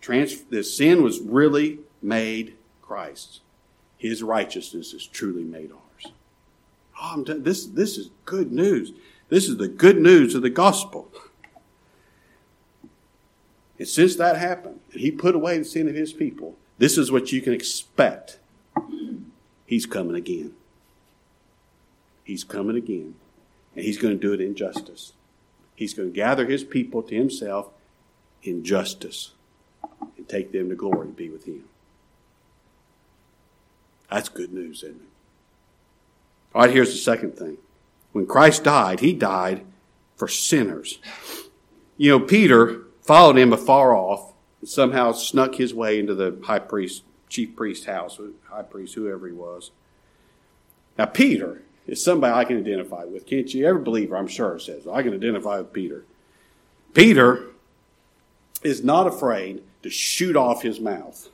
Trans- 0.02 0.42
the 0.42 0.64
sin 0.64 1.02
was 1.02 1.20
really 1.20 1.78
made 2.02 2.56
Christ's, 2.82 3.40
his 3.96 4.22
righteousness 4.22 4.92
is 4.92 5.06
truly 5.06 5.44
made 5.44 5.70
ours. 5.70 6.12
Oh, 7.00 7.22
t- 7.22 7.34
this, 7.34 7.64
this 7.64 7.96
is 7.96 8.10
good 8.24 8.52
news. 8.52 8.92
This 9.28 9.48
is 9.48 9.56
the 9.56 9.68
good 9.68 9.98
news 9.98 10.34
of 10.34 10.42
the 10.42 10.50
gospel. 10.50 11.10
And 13.78 13.88
since 13.88 14.16
that 14.16 14.36
happened, 14.36 14.80
and 14.92 15.00
he 15.00 15.10
put 15.10 15.34
away 15.34 15.58
the 15.58 15.64
sin 15.64 15.88
of 15.88 15.94
his 15.94 16.12
people, 16.12 16.56
this 16.78 16.98
is 16.98 17.10
what 17.10 17.32
you 17.32 17.40
can 17.40 17.52
expect. 17.52 18.38
He's 19.64 19.86
coming 19.86 20.16
again. 20.16 20.52
He's 22.24 22.44
coming 22.44 22.76
again. 22.76 23.14
And 23.74 23.84
he's 23.84 23.98
going 23.98 24.14
to 24.14 24.20
do 24.20 24.32
it 24.32 24.40
in 24.40 24.54
justice. 24.54 25.12
He's 25.74 25.94
going 25.94 26.10
to 26.10 26.14
gather 26.14 26.46
his 26.46 26.64
people 26.64 27.02
to 27.04 27.14
himself 27.14 27.70
in 28.42 28.64
justice 28.64 29.32
and 30.16 30.28
take 30.28 30.52
them 30.52 30.68
to 30.68 30.74
glory 30.74 31.08
to 31.08 31.12
be 31.12 31.28
with 31.28 31.44
him. 31.44 31.64
That's 34.10 34.28
good 34.28 34.52
news, 34.52 34.82
isn't 34.82 34.96
it? 34.96 35.08
All 36.54 36.62
right, 36.62 36.70
here's 36.70 36.92
the 36.92 36.98
second 36.98 37.36
thing. 37.36 37.56
When 38.12 38.26
Christ 38.26 38.64
died, 38.64 39.00
he 39.00 39.12
died 39.12 39.64
for 40.16 40.28
sinners. 40.28 40.98
You 41.96 42.10
know, 42.10 42.20
Peter 42.20 42.82
followed 43.00 43.38
him 43.38 43.52
afar 43.52 43.94
off 43.96 44.32
and 44.60 44.68
somehow 44.68 45.12
snuck 45.12 45.54
his 45.54 45.72
way 45.72 45.98
into 45.98 46.14
the 46.14 46.38
high 46.44 46.58
priest, 46.58 47.04
chief 47.28 47.56
priest 47.56 47.86
house, 47.86 48.20
high 48.50 48.62
priest, 48.62 48.94
whoever 48.94 49.26
he 49.26 49.32
was. 49.32 49.70
Now, 50.98 51.06
Peter, 51.06 51.62
is 51.86 52.02
somebody 52.02 52.32
I 52.32 52.44
can 52.44 52.58
identify 52.58 53.04
with. 53.04 53.26
Can't 53.26 53.52
you? 53.52 53.66
Every 53.66 53.82
believer, 53.82 54.16
I'm 54.16 54.28
sure, 54.28 54.58
says, 54.58 54.86
I 54.86 55.02
can 55.02 55.14
identify 55.14 55.58
with 55.58 55.72
Peter. 55.72 56.04
Peter 56.94 57.46
is 58.62 58.84
not 58.84 59.06
afraid 59.06 59.62
to 59.82 59.90
shoot 59.90 60.36
off 60.36 60.62
his 60.62 60.80
mouth. 60.80 61.28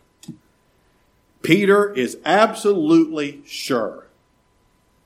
Peter 1.43 1.93
is 1.93 2.19
absolutely 2.25 3.43
sure. 3.47 4.09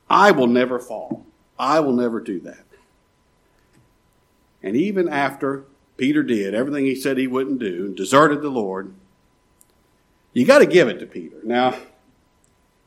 I 0.08 0.30
will 0.30 0.46
never 0.46 0.78
fall. 0.78 1.26
I 1.58 1.80
will 1.80 1.92
never 1.92 2.20
do 2.20 2.40
that. 2.40 2.64
And 4.62 4.76
even 4.76 5.08
after 5.08 5.64
Peter 5.96 6.22
did 6.22 6.54
everything 6.54 6.84
he 6.84 6.94
said 6.94 7.18
he 7.18 7.26
wouldn't 7.26 7.58
do 7.58 7.86
and 7.86 7.96
deserted 7.96 8.42
the 8.42 8.48
Lord, 8.48 8.92
you 10.32 10.46
got 10.46 10.60
to 10.60 10.66
give 10.66 10.88
it 10.88 10.98
to 11.00 11.06
Peter. 11.06 11.36
Now, 11.44 11.76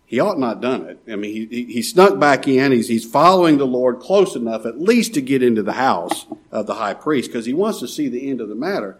he 0.06 0.20
ought 0.20 0.40
not 0.40 0.62
done 0.62 0.84
it. 0.84 1.00
I 1.12 1.16
mean, 1.16 1.50
he, 1.50 1.66
he 1.66 1.82
snuck 1.82 2.20
back 2.20 2.48
in. 2.48 2.72
He's, 2.72 2.88
he's 2.88 3.06
following 3.06 3.58
the 3.58 3.66
Lord 3.66 4.00
close 4.00 4.36
enough 4.36 4.66
at 4.66 4.80
least 4.80 5.14
to 5.16 5.22
get 5.22 5.44
into 5.44 5.64
the 5.64 5.74
house 5.74 6.26
of 6.52 6.68
the 6.68 6.76
high 6.76 6.94
priest 6.94 7.30
because 7.30 7.46
he 7.46 7.54
wants 7.54 7.80
to 7.80 7.88
see 7.88 8.08
the 8.08 8.30
end 8.30 8.40
of 8.40 8.50
the 8.50 8.56
matter. 8.56 8.98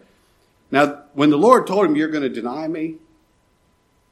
Now, 0.70 1.04
when 1.16 1.30
the 1.30 1.38
Lord 1.38 1.66
told 1.66 1.86
him, 1.86 1.96
You're 1.96 2.08
going 2.08 2.22
to 2.22 2.28
deny 2.28 2.68
me, 2.68 2.96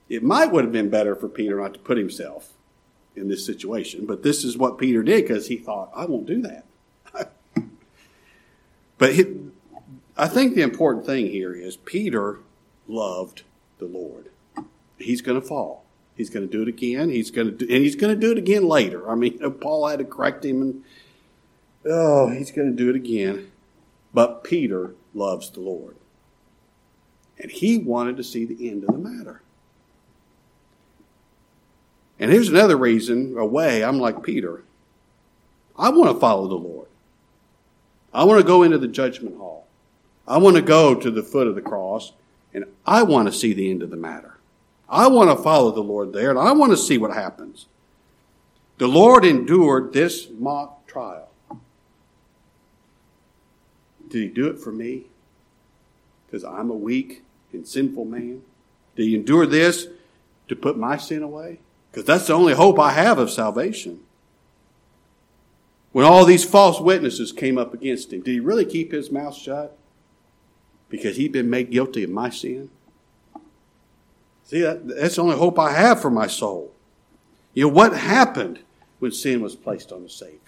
it 0.09 0.23
might 0.23 0.51
would 0.51 0.65
have 0.65 0.73
been 0.73 0.89
better 0.89 1.15
for 1.15 1.29
Peter 1.29 1.61
not 1.61 1.75
to 1.75 1.81
put 1.81 1.99
himself 1.99 2.55
in 3.15 3.29
this 3.29 3.45
situation. 3.45 4.07
But 4.07 4.23
this 4.23 4.43
is 4.43 4.57
what 4.57 4.79
Peter 4.79 5.03
did 5.03 5.23
because 5.23 5.49
he 5.49 5.57
thought, 5.57 5.93
I 5.95 6.07
won't 6.07 6.27
do 6.27 6.41
that. 6.43 6.65
but 8.99 9.15
he, 9.15 9.37
I 10.17 10.29
think 10.29 10.55
the 10.55 10.63
important 10.63 11.05
thing 11.05 11.27
here 11.27 11.53
is 11.53 11.77
Peter 11.77 12.41
loved 12.89 13.43
the 13.79 13.87
Lord. 13.87 14.31
He's 14.99 15.21
going 15.21 15.41
to 15.41 15.47
fall. 15.47 15.85
He's 16.17 16.31
going 16.31 16.49
to 16.49 16.53
do 16.53 16.63
it 16.63 16.69
again. 16.69 17.11
He's 17.11 17.31
going 17.31 17.49
to 17.49 17.53
do, 17.53 17.67
and 17.73 17.85
he's 17.85 17.97
going 17.97 18.15
to 18.15 18.21
do 18.21 18.33
it 18.33 18.39
again 18.39 18.67
later. 18.67 19.11
I 19.11 19.15
mean, 19.15 19.39
Paul 19.61 19.89
had 19.89 19.99
to 19.99 20.05
correct 20.07 20.45
him, 20.45 20.63
and 20.63 20.85
oh, 21.85 22.31
he's 22.31 22.51
going 22.51 22.75
to 22.75 22.77
do 22.77 22.89
it 22.89 22.97
again. 22.97 23.51
But 24.15 24.43
Peter 24.43 24.95
loves 25.13 25.51
the 25.51 25.61
Lord. 25.61 25.97
And 27.39 27.51
he 27.51 27.79
wanted 27.79 28.17
to 28.17 28.25
see 28.25 28.45
the 28.45 28.69
end 28.69 28.85
of 28.85 28.93
the 28.93 28.99
matter. 28.99 29.43
And 32.19 32.31
here's 32.31 32.49
another 32.49 32.77
reason, 32.77 33.37
a 33.37 33.45
way, 33.45 33.83
I'm 33.83 33.99
like 33.99 34.23
Peter. 34.23 34.63
I 35.77 35.91
want 35.91 36.15
to 36.15 36.21
follow 36.21 36.47
the 36.47 36.55
Lord. 36.55 36.87
I 38.13 38.25
want 38.25 38.41
to 38.41 38.47
go 38.47 38.63
into 38.63 38.79
the 38.79 38.89
judgment 38.89 39.37
hall. 39.37 39.67
I 40.27 40.39
want 40.39 40.57
to 40.57 40.63
go 40.63 40.95
to 40.95 41.11
the 41.11 41.23
foot 41.23 41.49
of 41.49 41.57
the 41.57 41.61
cross, 41.61 42.13
and 42.55 42.65
I 42.87 43.03
want 43.03 43.27
to 43.27 43.33
see 43.37 43.53
the 43.53 43.71
end 43.71 43.83
of 43.83 43.91
the 43.91 43.97
matter. 43.97 44.39
I 44.89 45.09
want 45.09 45.37
to 45.37 45.43
follow 45.43 45.73
the 45.73 45.83
Lord 45.83 46.13
there, 46.13 46.31
and 46.31 46.39
I 46.39 46.53
want 46.53 46.71
to 46.71 46.77
see 46.77 46.97
what 46.97 47.13
happens. 47.13 47.67
The 48.79 48.87
Lord 48.87 49.25
endured 49.25 49.93
this 49.93 50.29
mock 50.31 50.87
trial. 50.87 51.29
Did 54.09 54.23
he 54.23 54.29
do 54.29 54.47
it 54.47 54.61
for 54.61 54.71
me? 54.71 55.07
Because 56.27 56.45
I'm 56.45 56.71
a 56.71 56.75
weak 56.75 57.24
sinful 57.63 58.07
man? 58.07 58.43
Did 58.97 59.05
he 59.05 59.15
endure 59.15 59.47
this 59.47 59.87
to 60.49 60.57
put 60.57 60.77
my 60.77 60.97
sin 60.97 61.23
away? 61.23 61.61
Because 61.91 62.07
that's 62.07 62.27
the 62.27 62.33
only 62.33 62.55
hope 62.55 62.79
I 62.79 62.91
have 62.91 63.19
of 63.19 63.31
salvation. 63.31 64.01
When 65.93 66.05
all 66.05 66.25
these 66.25 66.45
false 66.45 66.81
witnesses 66.81 67.31
came 67.31 67.57
up 67.57 67.73
against 67.73 68.13
him, 68.13 68.23
did 68.23 68.33
he 68.33 68.41
really 68.41 68.65
keep 68.65 68.91
his 68.91 69.13
mouth 69.13 69.37
shut? 69.37 69.79
Because 70.89 71.17
he'd 71.17 71.31
been 71.31 71.51
made 71.51 71.71
guilty 71.71 72.03
of 72.03 72.11
my 72.11 72.31
sin? 72.31 72.71
See, 74.43 74.61
that, 74.61 74.87
that's 74.87 75.17
the 75.17 75.23
only 75.23 75.37
hope 75.37 75.59
I 75.59 75.73
have 75.73 76.03
for 76.03 76.11
my 76.11 76.27
soul. 76.27 76.73
You 77.55 77.65
know, 77.65 77.73
what 77.73 77.97
happened 77.97 78.59
when 78.99 79.13
sin 79.13 79.41
was 79.41 79.55
placed 79.55 79.93
on 79.93 80.03
the 80.03 80.09
Savior? 80.09 80.41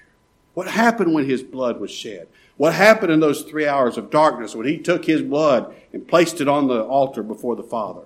What 0.55 0.67
happened 0.67 1.15
when 1.15 1.27
his 1.27 1.43
blood 1.43 1.79
was 1.79 1.91
shed? 1.91 2.29
What 2.57 2.75
happened 2.75 3.13
in 3.13 3.21
those 3.21 3.43
three 3.43 3.67
hours 3.67 3.99
of 3.99 4.11
darkness 4.11 4.55
when 4.55 4.67
he 4.67 4.79
took 4.79 5.05
his 5.05 5.23
blood 5.23 5.75
and 5.93 6.09
placed 6.09 6.41
it 6.41 6.49
on 6.49 6.69
the 6.69 6.83
altar 6.83 7.23
before 7.23 7.55
the 7.57 7.63
Father? 7.63 8.03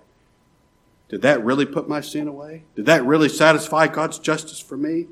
Did 1.08 1.22
that 1.22 1.44
really 1.44 1.66
put 1.66 1.88
my 1.88 2.00
sin 2.00 2.28
away? 2.28 2.62
Did 2.76 2.86
that 2.86 3.04
really 3.04 3.28
satisfy 3.28 3.86
God's 3.86 4.18
justice 4.18 4.60
for 4.60 4.76
me? 4.76 5.06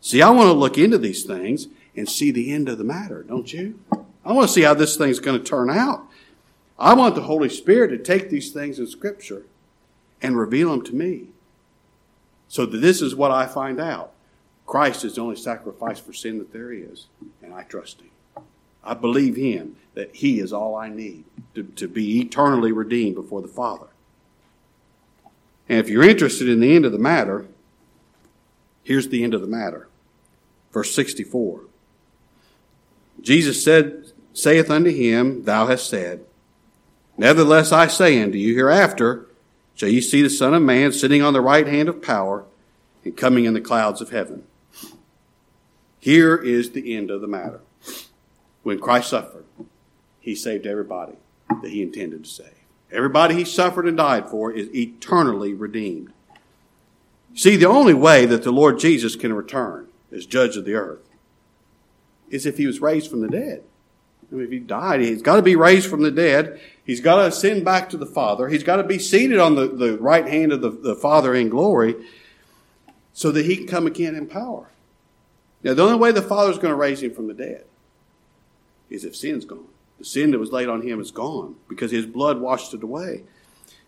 See, 0.00 0.22
I 0.22 0.30
want 0.30 0.48
to 0.48 0.52
look 0.52 0.78
into 0.78 0.98
these 0.98 1.24
things 1.24 1.68
and 1.96 2.08
see 2.08 2.30
the 2.30 2.52
end 2.52 2.68
of 2.68 2.78
the 2.78 2.84
matter, 2.84 3.22
don't 3.22 3.52
you? 3.52 3.78
I 4.24 4.32
want 4.32 4.46
to 4.46 4.52
see 4.52 4.62
how 4.62 4.74
this 4.74 4.96
thing's 4.96 5.20
going 5.20 5.38
to 5.38 5.44
turn 5.44 5.70
out. 5.70 6.04
I 6.78 6.94
want 6.94 7.14
the 7.14 7.22
Holy 7.22 7.48
Spirit 7.48 7.88
to 7.88 7.98
take 7.98 8.30
these 8.30 8.52
things 8.52 8.78
in 8.78 8.86
Scripture 8.86 9.42
and 10.22 10.38
reveal 10.38 10.70
them 10.70 10.82
to 10.84 10.94
me. 10.94 11.28
So 12.48 12.64
that 12.64 12.78
this 12.78 13.02
is 13.02 13.14
what 13.14 13.30
I 13.30 13.46
find 13.46 13.80
out. 13.80 14.12
Christ 14.66 15.04
is 15.04 15.14
the 15.14 15.22
only 15.22 15.36
sacrifice 15.36 15.98
for 15.98 16.12
sin 16.12 16.38
that 16.38 16.52
there 16.52 16.72
is, 16.72 17.06
and 17.42 17.52
I 17.52 17.62
trust 17.62 18.00
Him. 18.00 18.10
I 18.82 18.94
believe 18.94 19.36
Him 19.36 19.76
that 19.94 20.16
He 20.16 20.40
is 20.40 20.52
all 20.52 20.76
I 20.76 20.88
need 20.88 21.24
to, 21.54 21.64
to 21.64 21.88
be 21.88 22.20
eternally 22.20 22.72
redeemed 22.72 23.16
before 23.16 23.42
the 23.42 23.48
Father. 23.48 23.88
And 25.68 25.78
if 25.78 25.88
you're 25.88 26.08
interested 26.08 26.48
in 26.48 26.60
the 26.60 26.74
end 26.74 26.84
of 26.84 26.92
the 26.92 26.98
matter, 26.98 27.46
here's 28.82 29.08
the 29.08 29.22
end 29.22 29.34
of 29.34 29.40
the 29.40 29.46
matter. 29.46 29.88
Verse 30.72 30.94
64. 30.94 31.62
Jesus 33.20 33.62
said, 33.62 34.12
saith 34.32 34.70
unto 34.70 34.90
him, 34.90 35.44
Thou 35.44 35.66
hast 35.66 35.88
said, 35.88 36.24
Nevertheless 37.16 37.72
I 37.72 37.88
say 37.88 38.22
unto 38.22 38.38
you, 38.38 38.54
hereafter 38.54 39.26
shall 39.74 39.88
ye 39.88 40.00
see 40.00 40.22
the 40.22 40.30
Son 40.30 40.54
of 40.54 40.62
Man 40.62 40.92
sitting 40.92 41.22
on 41.22 41.32
the 41.32 41.40
right 41.40 41.66
hand 41.66 41.88
of 41.88 42.02
power 42.02 42.44
and 43.04 43.16
coming 43.16 43.44
in 43.44 43.54
the 43.54 43.60
clouds 43.60 44.00
of 44.00 44.10
heaven. 44.10 44.44
Here 45.98 46.36
is 46.36 46.70
the 46.70 46.96
end 46.96 47.10
of 47.10 47.20
the 47.20 47.26
matter. 47.26 47.60
When 48.68 48.80
Christ 48.80 49.08
suffered, 49.08 49.46
he 50.20 50.34
saved 50.34 50.66
everybody 50.66 51.14
that 51.62 51.70
he 51.70 51.80
intended 51.80 52.24
to 52.24 52.30
save. 52.30 52.52
Everybody 52.92 53.34
he 53.34 53.46
suffered 53.46 53.88
and 53.88 53.96
died 53.96 54.28
for 54.28 54.52
is 54.52 54.68
eternally 54.74 55.54
redeemed. 55.54 56.12
See, 57.34 57.56
the 57.56 57.64
only 57.64 57.94
way 57.94 58.26
that 58.26 58.42
the 58.42 58.52
Lord 58.52 58.78
Jesus 58.78 59.16
can 59.16 59.32
return 59.32 59.88
as 60.12 60.26
judge 60.26 60.58
of 60.58 60.66
the 60.66 60.74
earth 60.74 61.08
is 62.28 62.44
if 62.44 62.58
he 62.58 62.66
was 62.66 62.82
raised 62.82 63.10
from 63.10 63.22
the 63.22 63.28
dead. 63.28 63.62
I 64.30 64.34
mean, 64.34 64.44
if 64.44 64.50
he 64.50 64.58
died, 64.58 65.00
he's 65.00 65.22
got 65.22 65.36
to 65.36 65.42
be 65.42 65.56
raised 65.56 65.88
from 65.88 66.02
the 66.02 66.10
dead. 66.10 66.60
He's 66.84 67.00
got 67.00 67.16
to 67.16 67.28
ascend 67.28 67.64
back 67.64 67.88
to 67.88 67.96
the 67.96 68.04
Father. 68.04 68.48
He's 68.48 68.64
got 68.64 68.76
to 68.76 68.84
be 68.84 68.98
seated 68.98 69.38
on 69.38 69.54
the, 69.54 69.68
the 69.68 69.96
right 69.96 70.28
hand 70.28 70.52
of 70.52 70.60
the, 70.60 70.68
the 70.68 70.94
Father 70.94 71.34
in 71.34 71.48
glory 71.48 71.94
so 73.14 73.32
that 73.32 73.46
he 73.46 73.56
can 73.56 73.66
come 73.66 73.86
again 73.86 74.14
in 74.14 74.26
power. 74.26 74.68
Now, 75.62 75.72
the 75.72 75.84
only 75.84 75.96
way 75.96 76.12
the 76.12 76.20
Father 76.20 76.50
is 76.50 76.58
going 76.58 76.72
to 76.72 76.76
raise 76.76 77.02
him 77.02 77.14
from 77.14 77.28
the 77.28 77.32
dead 77.32 77.64
is 78.90 79.04
if 79.04 79.16
sin's 79.16 79.44
gone. 79.44 79.68
The 79.98 80.04
sin 80.04 80.30
that 80.30 80.38
was 80.38 80.52
laid 80.52 80.68
on 80.68 80.82
him 80.82 81.00
is 81.00 81.10
gone 81.10 81.56
because 81.68 81.90
his 81.90 82.06
blood 82.06 82.40
washed 82.40 82.72
it 82.74 82.82
away. 82.82 83.24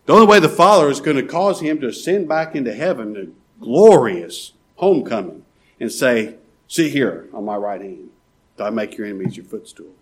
The 0.05 0.13
only 0.13 0.27
way 0.27 0.39
the 0.39 0.49
Father 0.49 0.89
is 0.89 0.99
going 0.99 1.17
to 1.17 1.23
cause 1.23 1.61
him 1.61 1.79
to 1.79 1.87
ascend 1.87 2.27
back 2.27 2.55
into 2.55 2.73
heaven, 2.73 3.15
a 3.15 3.63
glorious 3.63 4.53
homecoming, 4.75 5.45
and 5.79 5.91
say, 5.91 6.35
Sit 6.67 6.91
here 6.91 7.27
on 7.33 7.45
my 7.45 7.55
right 7.55 7.81
hand. 7.81 8.09
Do 8.57 8.63
I 8.63 8.69
make 8.69 8.97
your 8.97 9.07
enemies 9.07 9.35
your 9.35 9.45
footstool? 9.45 9.93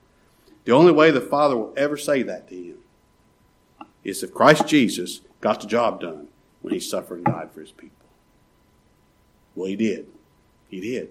The 0.66 0.72
only 0.72 0.92
way 0.92 1.10
the 1.10 1.22
Father 1.22 1.58
will 1.58 1.74
ever 1.76 1.98
say 1.98 2.22
that 2.24 2.48
to 2.50 2.56
him 2.56 2.78
is 4.04 4.22
if 4.22 4.34
Christ 4.34 4.68
Jesus 4.68 5.22
got 5.42 5.62
the 5.62 5.68
job 5.68 6.02
done 6.02 6.28
when 6.62 6.74
he 6.74 6.80
suffered 6.80 7.18
and 7.18 7.26
died 7.26 7.52
for 7.52 7.62
his 7.62 7.72
people. 7.72 8.08
Well, 9.56 9.68
he 9.68 9.76
did. 9.76 10.08
He 10.68 10.80
did. 10.80 11.10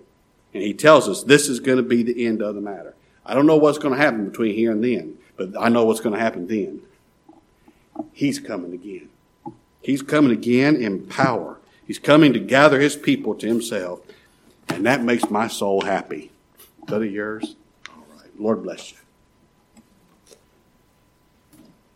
And 0.54 0.62
he 0.62 0.72
tells 0.74 1.08
us 1.08 1.22
this 1.22 1.48
is 1.48 1.60
going 1.60 1.78
to 1.78 1.82
be 1.82 2.02
the 2.02 2.24
end 2.26 2.40
of 2.40 2.54
the 2.54 2.60
matter. 2.60 2.94
I 3.28 3.34
don't 3.34 3.46
know 3.46 3.56
what's 3.56 3.78
going 3.78 3.94
to 3.94 4.00
happen 4.00 4.30
between 4.30 4.54
here 4.54 4.72
and 4.72 4.82
then, 4.82 5.18
but 5.36 5.50
I 5.60 5.68
know 5.68 5.84
what's 5.84 6.00
going 6.00 6.14
to 6.14 6.20
happen 6.20 6.46
then. 6.46 6.80
He's 8.12 8.38
coming 8.38 8.72
again. 8.72 9.10
He's 9.82 10.00
coming 10.00 10.32
again 10.32 10.76
in 10.76 11.06
power. 11.06 11.58
He's 11.86 11.98
coming 11.98 12.32
to 12.32 12.40
gather 12.40 12.80
his 12.80 12.96
people 12.96 13.34
to 13.36 13.46
himself. 13.46 14.00
And 14.70 14.86
that 14.86 15.02
makes 15.02 15.30
my 15.30 15.46
soul 15.46 15.82
happy. 15.82 16.30
Is 16.58 16.88
that 16.88 17.04
yours? 17.04 17.56
All 17.90 18.04
right. 18.16 18.30
Lord 18.40 18.62
bless 18.62 18.92
you. 18.92 18.98